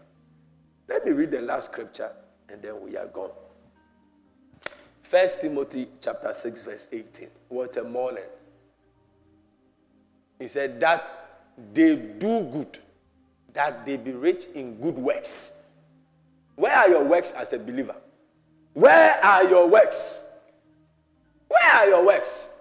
Let 0.88 1.06
me 1.06 1.12
read 1.12 1.30
the 1.30 1.40
last 1.40 1.70
scripture 1.70 2.10
and 2.50 2.60
then 2.60 2.80
we 2.80 2.96
are 2.96 3.06
gone. 3.06 3.30
First 5.02 5.40
Timothy 5.40 5.88
chapter 6.00 6.32
6, 6.32 6.62
verse 6.62 6.88
18. 6.92 7.28
What 7.48 7.76
a 7.76 7.84
morning. 7.84 8.24
He 10.38 10.48
said 10.48 10.80
that 10.80 11.52
they 11.72 11.96
do 11.96 12.40
good 12.40 12.78
that 13.54 13.86
they 13.86 13.96
be 13.96 14.12
rich 14.12 14.46
in 14.54 14.80
good 14.80 14.96
works. 14.96 15.68
Where 16.56 16.74
are 16.74 16.88
your 16.88 17.04
works 17.04 17.32
as 17.32 17.52
a 17.52 17.58
believer? 17.58 17.96
Where 18.74 19.24
are 19.24 19.44
your 19.48 19.68
works? 19.68 20.32
Where 21.48 21.72
are 21.72 21.88
your 21.88 22.04
works? 22.04 22.58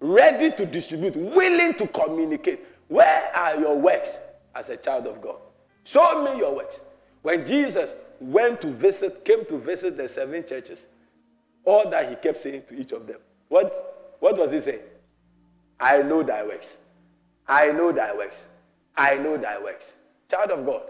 Ready 0.00 0.50
to 0.56 0.66
distribute, 0.66 1.14
willing 1.14 1.74
to 1.74 1.86
communicate. 1.86 2.60
Where 2.88 3.30
are 3.36 3.60
your 3.60 3.78
works 3.78 4.26
as 4.54 4.70
a 4.70 4.76
child 4.76 5.06
of 5.06 5.20
God? 5.20 5.36
Show 5.84 6.24
me 6.24 6.38
your 6.38 6.56
works. 6.56 6.80
When 7.22 7.44
Jesus 7.44 7.94
went 8.18 8.62
to 8.62 8.68
visit, 8.68 9.24
came 9.24 9.44
to 9.46 9.58
visit 9.58 9.96
the 9.96 10.08
seven 10.08 10.44
churches, 10.44 10.86
all 11.64 11.88
that 11.90 12.08
he 12.08 12.16
kept 12.16 12.38
saying 12.38 12.62
to 12.68 12.74
each 12.78 12.92
of 12.92 13.06
them, 13.06 13.18
what, 13.48 14.16
what 14.20 14.38
was 14.38 14.52
he 14.52 14.60
saying? 14.60 14.80
I 15.78 16.02
know 16.02 16.22
thy 16.22 16.44
works. 16.44 16.84
I 17.46 17.72
know 17.72 17.92
thy 17.92 18.14
works. 18.14 18.48
I 18.96 19.16
know 19.16 19.36
thy 19.36 19.60
works. 19.60 19.99
Child 20.30 20.50
of 20.52 20.66
God, 20.66 20.82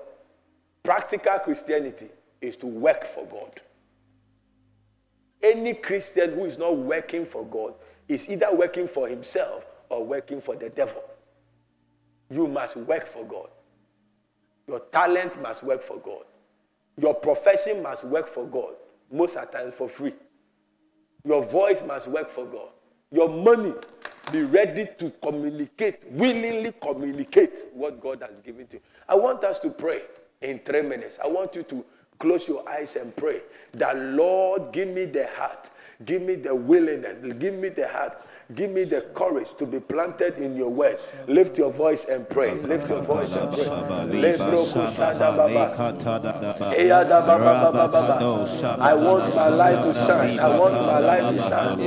practical 0.82 1.38
Christianity 1.38 2.08
is 2.42 2.56
to 2.56 2.66
work 2.66 3.04
for 3.04 3.24
God. 3.24 3.62
Any 5.42 5.72
Christian 5.72 6.34
who 6.34 6.44
is 6.44 6.58
not 6.58 6.76
working 6.76 7.24
for 7.24 7.46
God 7.46 7.72
is 8.06 8.28
either 8.28 8.54
working 8.54 8.86
for 8.86 9.08
himself 9.08 9.64
or 9.88 10.04
working 10.04 10.42
for 10.42 10.56
the 10.56 10.68
devil. 10.68 11.02
You 12.28 12.48
must 12.48 12.76
work 12.76 13.06
for 13.06 13.24
God. 13.24 13.48
Your 14.68 14.80
talent 14.80 15.40
must 15.40 15.64
work 15.64 15.80
for 15.80 15.96
God. 15.96 16.24
Your 16.98 17.14
profession 17.14 17.82
must 17.82 18.04
work 18.04 18.28
for 18.28 18.46
God, 18.46 18.74
most 19.10 19.36
of 19.36 19.50
the 19.50 19.58
time 19.58 19.72
for 19.72 19.88
free. 19.88 20.12
Your 21.24 21.42
voice 21.42 21.82
must 21.86 22.08
work 22.08 22.28
for 22.28 22.44
God. 22.44 22.68
Your 23.12 23.28
money, 23.28 23.72
be 24.30 24.42
ready 24.42 24.86
to 24.98 25.10
communicate, 25.22 26.00
willingly 26.10 26.72
communicate 26.80 27.58
what 27.72 28.00
God 28.00 28.22
has 28.22 28.40
given 28.44 28.66
to 28.68 28.76
you. 28.76 28.82
I 29.08 29.16
want 29.16 29.42
us 29.44 29.58
to 29.60 29.70
pray 29.70 30.02
in 30.40 30.60
three 30.60 30.82
minutes. 30.82 31.18
I 31.22 31.26
want 31.26 31.56
you 31.56 31.64
to 31.64 31.84
close 32.18 32.46
your 32.46 32.68
eyes 32.68 32.94
and 32.96 33.14
pray 33.16 33.40
that, 33.72 33.96
Lord, 33.98 34.72
give 34.72 34.88
me 34.88 35.06
the 35.06 35.26
heart, 35.26 35.70
give 36.04 36.22
me 36.22 36.36
the 36.36 36.54
willingness, 36.54 37.18
give 37.18 37.54
me 37.54 37.70
the 37.70 37.88
heart 37.88 38.24
Give 38.54 38.70
me 38.70 38.84
the 38.84 39.02
courage 39.14 39.54
to 39.58 39.66
be 39.66 39.78
planted 39.78 40.38
in 40.38 40.56
your 40.56 40.70
word. 40.70 40.98
Lift 41.28 41.56
your 41.58 41.70
voice 41.70 42.06
and 42.06 42.28
pray. 42.28 42.54
Lift 42.54 42.88
your 42.88 43.02
voice 43.02 43.32
and 43.34 43.52
pray. 43.54 43.66
I 48.80 48.94
want 48.94 49.34
my 49.36 49.48
light 49.48 49.82
to 49.84 49.92
shine. 49.94 50.40
I 50.40 50.58
want 50.58 50.74
my 50.74 50.98
light 50.98 51.30
to 51.30 51.38
shine. 51.38 51.78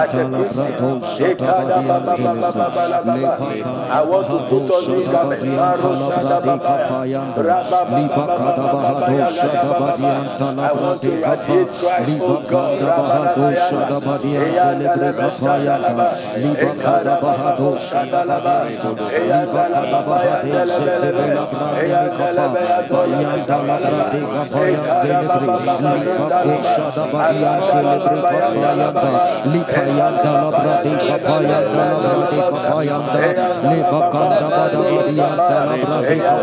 As 0.00 0.14
a 0.14 0.24
Christian, 0.30 0.74
I 3.90 4.02
want 4.08 4.28
to 4.30 4.38
put 4.48 4.70
on 4.70 4.82
new 4.88 5.04
garment. 5.10 5.42
I 10.58 10.72
want 10.72 11.00
to 11.02 11.10
radiate 11.10 11.68
Christ, 11.68 12.16
oh 12.20 12.40
God. 12.48 13.49
Shadabadia 13.56 14.40
Kapaya 15.16 15.76
Libakada 16.38 17.20
Bahado 17.20 17.76
Shadalaba 17.78 18.56
Eyandala 19.10 19.82
Babaya 19.90 20.36
Delebele 20.42 21.34
Eyandala 21.80 22.46
Bayatoya 22.54 23.32
Zabalaba 23.42 24.06
Ekara 24.54 25.20
Baba 25.28 25.64
Shadabadia 26.62 27.52
Delebele 27.70 28.40
Kapaya 28.50 28.88
Lipayanda 29.50 30.32
Labradi 30.40 30.94
Kapaya 31.08 31.58
Labradi 31.74 32.30
Kapaya 32.40 32.96
Libakanda 33.70 34.46
Badabadia 34.50 35.28
Labradi 35.38 35.80
Kapaya 35.80 36.34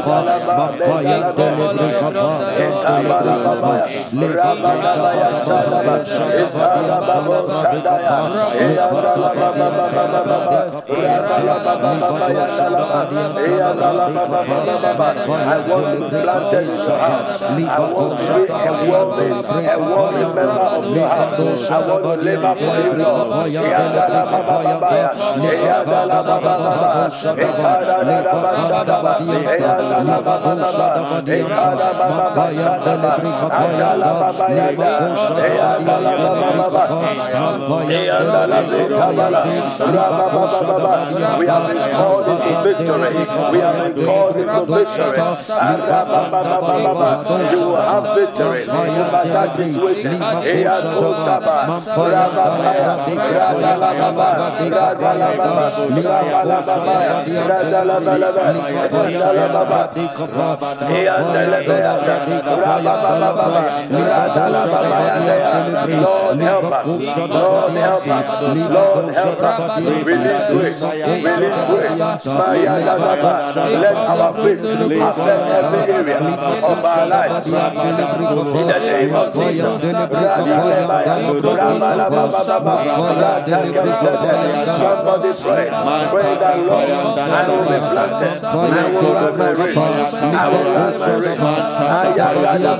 Bakaya 0.48 1.18
Delebele 1.38 1.88
Kapaya 2.00 2.48
Ekara 2.58 3.36
Baba 3.44 3.74
Lebakanda 4.14 4.92
Baya 5.02 5.30
Shadabadia 5.34 6.97
Babo 7.02 7.48
Eyandala 13.38 14.06
Baba 14.14 14.42
Baba 14.48 14.76
Baba. 14.82 15.10
I 15.28 15.68
want 15.68 15.88
to 15.92 15.98
be 15.98 16.18
in 16.18 16.22
your 16.68 16.98
house. 16.98 17.42
I 17.42 17.80
want 17.94 18.18
to 18.18 18.26
be 18.34 18.44
a 18.48 18.74
warming, 18.88 19.38
a 19.68 19.76
warming 19.78 20.32
member 20.36 20.68
of 20.78 20.86
your 20.96 21.08
house. 21.08 21.70
I 21.70 21.80
want 21.88 22.04
to 22.04 22.14
labor 22.24 22.56
for 22.56 22.76
you, 22.82 22.94
Shadaba, 32.58 33.18
Andala 33.48 34.10
Baba 34.20 34.48
Yanda, 34.50 34.90
Eyandala 35.38 36.14
Baba 36.24 36.56
Baba. 36.58 36.87
We 41.40 41.46
have 41.48 41.68
been 41.68 41.92
called 41.96 42.28
into 42.28 42.52
victory. 42.64 43.12
We 43.52 43.60
have 43.60 43.78
been 43.96 44.06
called 44.06 44.36
into 44.38 44.62
victory. 44.66 45.18
You 47.52 47.60
will 47.60 47.76
have 47.76 48.06
victory 48.16 48.62
over 48.68 49.24
that 49.34 49.50
situation. 49.50 50.16
Lord, 65.88 66.40
help 66.42 66.67
us. 66.74 66.88
Lord, 66.88 67.74
help 67.78 68.08
us. 68.08 68.28
Lord, 68.42 69.14
help 69.14 69.40
us. 69.44 69.62
Release 70.06 70.46
grace. 70.52 70.84
Release 71.28 71.64
grace. 71.68 72.00
Let 73.68 73.96
our 73.96 74.34
faith 74.34 74.64
affect 74.64 75.44
every 75.58 75.84
area 75.94 76.18
of 76.18 76.86
our 76.86 77.06
lives. 77.08 77.48
In 77.48 78.68
the 78.68 78.80
name 78.80 79.14
of 79.16 79.34
Jesus. 79.34 79.82
Somebody 84.78 85.32
pray. 85.44 85.66
Pray 86.12 86.34
that 86.38 86.56
Lord, 86.68 86.90
I 86.90 87.48
will 87.48 87.66
be 87.68 87.78
planted. 87.92 88.44
I 88.44 88.56
will 88.90 89.14
run 89.14 89.34
my 89.38 89.50
race. 89.52 89.78
I 89.78 90.48
will 90.50 90.68
run 90.74 90.94
my 91.00 91.12
race. 91.18 91.40
I 91.40 92.08
will 92.08 92.28
run 92.28 92.40
my 92.40 92.72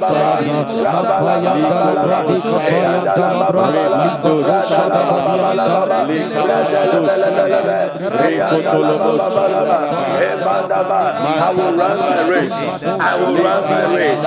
race. 3.64 3.77
I 11.40 11.54
will 11.56 11.74
run 11.78 11.98
my 12.00 12.28
race. 12.28 12.84
I 12.84 13.16
will 13.20 13.38
run 13.44 13.64
my 13.70 13.86
race. 13.96 14.26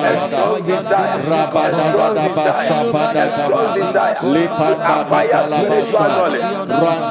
A 0.00 0.16
strong 0.16 0.62
desire, 0.62 1.18
a 1.20 1.74
strong 1.74 2.14
desire, 2.28 2.84
a 3.16 3.30
strong 3.30 3.74
desire 3.74 4.14
to 4.14 4.30
acquire 4.44 5.44
spiritual 5.44 6.08
knowledge 6.08 6.52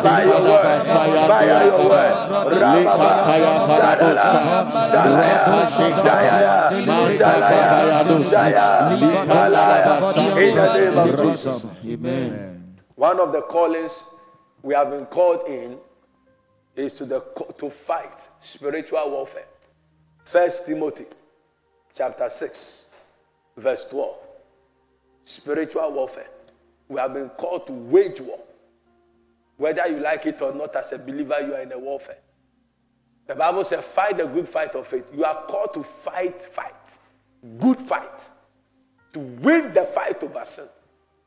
by 0.04 0.24
your 0.24 0.42
word, 0.42 0.86
by 1.28 1.44
your 1.46 1.90
word. 1.90 2.14
Rababa, 2.60 3.12
Sadala, 3.68 4.30
Salaya, 4.72 5.40
Zaya, 5.94 6.70
Zaya, 7.10 8.50
Malaya, 8.50 8.68
in 9.16 10.56
the 10.56 10.74
name 10.74 10.98
of 10.98 11.18
Jesus. 11.18 11.78
Amen. 11.86 12.76
One 12.96 13.20
of 13.20 13.32
the 13.32 13.42
callings 13.42 14.04
we 14.62 14.74
have 14.74 14.92
been 14.92 15.06
called 15.06 15.48
in 15.48 15.78
is 16.76 16.94
to, 16.94 17.06
the, 17.06 17.22
to 17.58 17.70
fight 17.70 18.28
spiritual 18.40 19.10
warfare. 19.10 19.46
First 20.26 20.66
Timothy 20.68 21.06
chapter 21.94 22.30
6, 22.30 22.96
verse 23.58 23.86
12. 23.90 24.18
Spiritual 25.26 25.92
warfare. 25.92 26.30
We 26.88 27.00
have 27.00 27.14
been 27.14 27.30
called 27.30 27.68
to 27.68 27.74
wage 27.74 28.22
war. 28.22 28.40
Whether 29.58 29.88
you 29.88 30.00
like 30.00 30.26
it 30.26 30.42
or 30.42 30.54
not, 30.54 30.76
as 30.76 30.92
a 30.94 30.98
believer, 30.98 31.38
you 31.42 31.54
are 31.54 31.62
in 31.62 31.72
a 31.72 31.80
warfare. 31.80 32.18
The 33.28 33.36
Bible 33.36 33.64
says, 33.64 33.84
fight 33.84 34.18
the 34.18 34.26
good 34.26 34.48
fight 34.48 34.74
of 34.76 34.88
faith. 34.88 35.06
You 35.14 35.24
are 35.24 35.44
called 35.44 35.74
to 35.76 35.84
fight, 35.84 36.42
fight. 36.42 36.98
Good 37.60 37.80
fight. 37.80 38.30
To 39.14 39.20
win 39.20 39.74
the 39.74 39.86
fight 39.86 40.24
over 40.24 40.44
sin. 40.46 40.66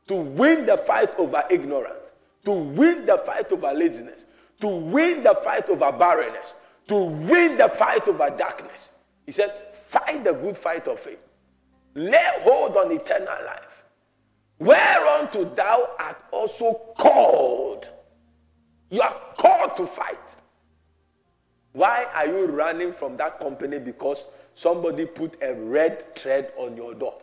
To 0.07 0.15
win 0.15 0.65
the 0.65 0.77
fight 0.77 1.17
over 1.17 1.43
ignorance. 1.49 2.11
To 2.45 2.51
win 2.51 3.05
the 3.05 3.17
fight 3.17 3.51
over 3.51 3.73
laziness. 3.73 4.25
To 4.61 4.67
win 4.67 5.23
the 5.23 5.35
fight 5.35 5.69
over 5.69 5.91
barrenness. 5.91 6.55
To 6.87 7.03
win 7.03 7.57
the 7.57 7.69
fight 7.69 8.07
over 8.07 8.29
darkness. 8.29 8.93
He 9.25 9.31
said, 9.31 9.51
fight 9.73 10.23
the 10.23 10.33
good 10.33 10.57
fight 10.57 10.87
of 10.87 10.99
faith. 10.99 11.19
Lay 11.95 12.29
hold 12.41 12.75
on 12.75 12.91
eternal 12.91 13.27
life. 13.45 13.85
Whereunto 14.59 15.45
thou 15.55 15.89
art 15.99 16.17
also 16.31 16.73
called. 16.97 17.89
You 18.89 19.01
are 19.01 19.15
called 19.37 19.75
to 19.77 19.85
fight. 19.85 20.35
Why 21.73 22.05
are 22.13 22.27
you 22.27 22.45
running 22.45 22.93
from 22.93 23.17
that 23.17 23.39
company 23.39 23.79
because 23.79 24.25
somebody 24.53 25.05
put 25.05 25.41
a 25.41 25.55
red 25.55 26.15
thread 26.15 26.53
on 26.57 26.77
your 26.77 26.93
door? 26.93 27.19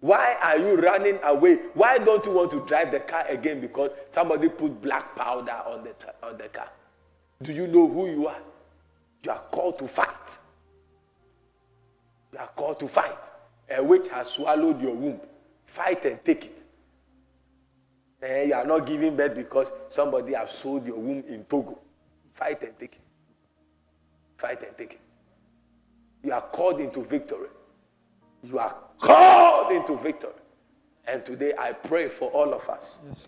Why 0.00 0.36
are 0.42 0.58
you 0.58 0.76
running 0.76 1.18
away? 1.24 1.56
Why 1.74 1.98
don't 1.98 2.24
you 2.24 2.32
want 2.32 2.50
to 2.52 2.64
drive 2.66 2.92
the 2.92 3.00
car 3.00 3.24
again 3.28 3.60
because 3.60 3.90
somebody 4.10 4.48
put 4.48 4.80
black 4.80 5.16
powder 5.16 5.60
on 5.66 5.84
the, 5.84 6.26
on 6.26 6.38
the 6.38 6.48
car? 6.48 6.68
Do 7.42 7.52
you 7.52 7.66
know 7.66 7.88
who 7.88 8.08
you 8.08 8.28
are? 8.28 8.38
You 9.24 9.32
are 9.32 9.42
called 9.50 9.78
to 9.80 9.88
fight. 9.88 10.38
You 12.32 12.38
are 12.38 12.48
called 12.48 12.78
to 12.80 12.88
fight. 12.88 13.32
A 13.70 13.82
witch 13.82 14.08
has 14.08 14.30
swallowed 14.30 14.80
your 14.80 14.94
womb. 14.94 15.20
Fight 15.66 16.04
and 16.04 16.24
take 16.24 16.44
it. 16.44 16.64
And 18.22 18.32
eh, 18.32 18.42
you 18.44 18.54
are 18.54 18.64
not 18.64 18.86
giving 18.86 19.16
birth 19.16 19.34
because 19.34 19.70
somebody 19.88 20.34
has 20.34 20.50
sold 20.52 20.86
your 20.86 20.98
womb 20.98 21.24
in 21.28 21.44
Togo. 21.44 21.78
Fight 22.32 22.62
and 22.62 22.78
take 22.78 22.94
it. 22.94 23.00
Fight 24.36 24.62
and 24.62 24.76
take 24.76 24.94
it. 24.94 25.00
You 26.22 26.32
are 26.32 26.40
called 26.40 26.80
into 26.80 27.04
victory. 27.04 27.48
You 28.42 28.58
are 28.58 28.76
called 28.98 29.72
into 29.72 29.96
victory. 29.96 30.30
And 31.06 31.24
today 31.24 31.54
I 31.58 31.72
pray 31.72 32.08
for 32.08 32.30
all 32.30 32.52
of 32.52 32.68
us 32.68 33.04
yes, 33.08 33.26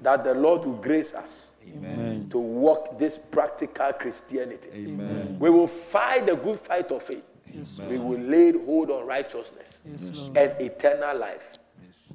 that 0.00 0.24
the 0.24 0.34
Lord 0.34 0.64
will 0.64 0.74
grace 0.74 1.14
us 1.14 1.60
Amen. 1.68 2.28
to 2.30 2.38
walk 2.38 2.98
this 2.98 3.16
practical 3.16 3.92
Christianity. 3.92 4.68
Amen. 4.74 5.36
We 5.38 5.48
will 5.48 5.68
fight 5.68 6.26
the 6.26 6.34
good 6.34 6.58
fight 6.58 6.90
of 6.90 7.04
faith. 7.04 7.22
Yes, 7.46 7.80
we 7.88 7.98
will 7.98 8.18
lay 8.18 8.52
hold 8.52 8.90
on 8.90 9.06
righteousness 9.06 9.80
yes, 9.84 10.30
and 10.34 10.60
eternal 10.60 11.16
life. 11.16 11.54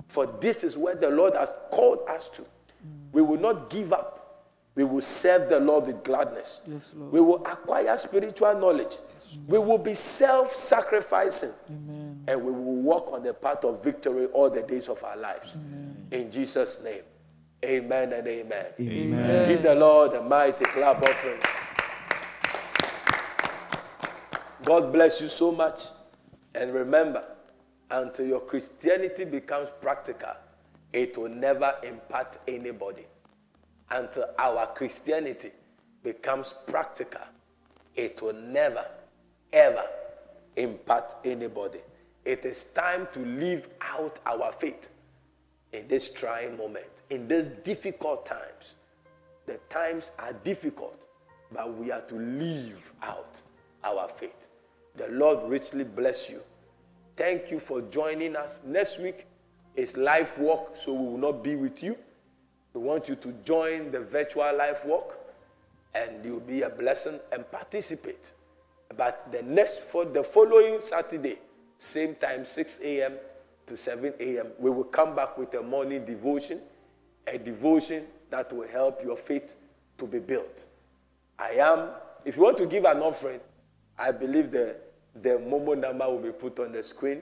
For 0.07 0.25
this 0.25 0.63
is 0.63 0.77
where 0.77 0.95
the 0.95 1.09
Lord 1.09 1.33
has 1.33 1.51
called 1.71 1.99
us 2.09 2.29
to. 2.29 2.43
We 3.11 3.21
will 3.21 3.39
not 3.39 3.69
give 3.69 3.93
up. 3.93 4.43
We 4.75 4.83
will 4.83 5.01
serve 5.01 5.49
the 5.49 5.59
Lord 5.61 5.87
with 5.87 6.03
gladness. 6.03 6.67
Yes, 6.69 6.93
we 6.93 7.21
will 7.21 7.45
acquire 7.45 7.95
spiritual 7.95 8.59
knowledge. 8.59 8.97
We 9.47 9.59
will 9.59 9.77
be 9.77 9.93
self 9.93 10.53
sacrificing. 10.53 11.51
And 12.27 12.43
we 12.43 12.51
will 12.51 12.81
walk 12.81 13.11
on 13.13 13.23
the 13.23 13.33
path 13.33 13.63
of 13.65 13.83
victory 13.83 14.25
all 14.27 14.49
the 14.49 14.63
days 14.63 14.89
of 14.89 15.03
our 15.03 15.17
lives. 15.17 15.55
Amen. 15.55 16.07
In 16.11 16.31
Jesus' 16.31 16.83
name. 16.83 17.03
Amen 17.63 18.13
and 18.13 18.27
amen. 18.27 18.65
amen. 18.79 19.47
Give 19.47 19.63
the 19.63 19.75
Lord 19.75 20.13
a 20.13 20.21
mighty 20.21 20.65
clap 20.65 21.01
offering. 21.01 21.39
God 24.63 24.91
bless 24.91 25.21
you 25.21 25.27
so 25.27 25.51
much. 25.51 25.81
And 26.53 26.73
remember, 26.73 27.23
until 27.91 28.25
your 28.27 28.39
Christianity 28.41 29.25
becomes 29.25 29.69
practical, 29.81 30.33
it 30.93 31.17
will 31.17 31.29
never 31.29 31.75
impact 31.83 32.39
anybody. 32.47 33.05
Until 33.91 34.25
our 34.39 34.67
Christianity 34.67 35.51
becomes 36.03 36.53
practical, 36.67 37.21
it 37.95 38.21
will 38.21 38.33
never, 38.33 38.85
ever 39.53 39.83
impact 40.55 41.15
anybody. 41.25 41.79
It 42.25 42.43
is 42.43 42.71
time 42.71 43.07
to 43.13 43.19
live 43.19 43.69
out 43.81 44.19
our 44.25 44.51
faith 44.51 44.89
in 45.73 45.87
this 45.87 46.11
trying 46.11 46.57
moment, 46.57 47.03
in 47.09 47.27
these 47.27 47.47
difficult 47.63 48.25
times. 48.25 48.75
The 49.45 49.59
times 49.69 50.11
are 50.17 50.33
difficult, 50.33 51.05
but 51.51 51.71
we 51.75 51.91
are 51.91 52.01
to 52.01 52.15
live 52.15 52.91
out 53.03 53.39
our 53.83 54.07
faith. 54.07 54.47
The 54.95 55.07
Lord 55.09 55.47
richly 55.49 55.83
bless 55.83 56.31
you. 56.31 56.39
Thank 57.15 57.51
you 57.51 57.59
for 57.59 57.81
joining 57.83 58.35
us. 58.35 58.61
Next 58.65 58.99
week 58.99 59.27
is 59.75 59.95
life 59.95 60.39
walk, 60.39 60.75
so 60.75 60.93
we 60.93 61.05
will 61.05 61.17
not 61.17 61.43
be 61.43 61.55
with 61.55 61.83
you. 61.83 61.95
We 62.73 62.81
want 62.81 63.07
you 63.07 63.15
to 63.15 63.31
join 63.43 63.91
the 63.91 63.99
virtual 63.99 64.55
life 64.57 64.83
walk, 64.83 65.15
and 65.93 66.25
you'll 66.25 66.39
be 66.39 66.63
a 66.63 66.69
blessing 66.69 67.19
and 67.31 67.49
participate. 67.51 68.31
But 68.97 69.31
the 69.31 69.43
next 69.43 69.81
for 69.81 70.05
the 70.05 70.23
following 70.23 70.81
Saturday, 70.81 71.37
same 71.77 72.15
time, 72.15 72.45
6 72.45 72.79
a.m. 72.83 73.13
to 73.65 73.75
7 73.77 74.13
a.m., 74.19 74.47
we 74.59 74.69
will 74.69 74.83
come 74.85 75.15
back 75.15 75.37
with 75.37 75.53
a 75.55 75.61
morning 75.61 76.05
devotion, 76.05 76.61
a 77.27 77.37
devotion 77.37 78.05
that 78.29 78.51
will 78.53 78.67
help 78.67 79.03
your 79.03 79.17
faith 79.17 79.55
to 79.97 80.07
be 80.07 80.19
built. 80.19 80.65
I 81.37 81.51
am, 81.51 81.89
if 82.25 82.37
you 82.37 82.43
want 82.43 82.57
to 82.57 82.65
give 82.65 82.85
an 82.85 82.99
offering, 82.99 83.39
I 83.97 84.11
believe 84.11 84.51
the 84.51 84.75
the 85.21 85.29
Momo 85.29 85.79
number 85.79 86.05
will 86.09 86.19
be 86.19 86.31
put 86.31 86.59
on 86.59 86.73
the 86.73 86.83
screen. 86.83 87.21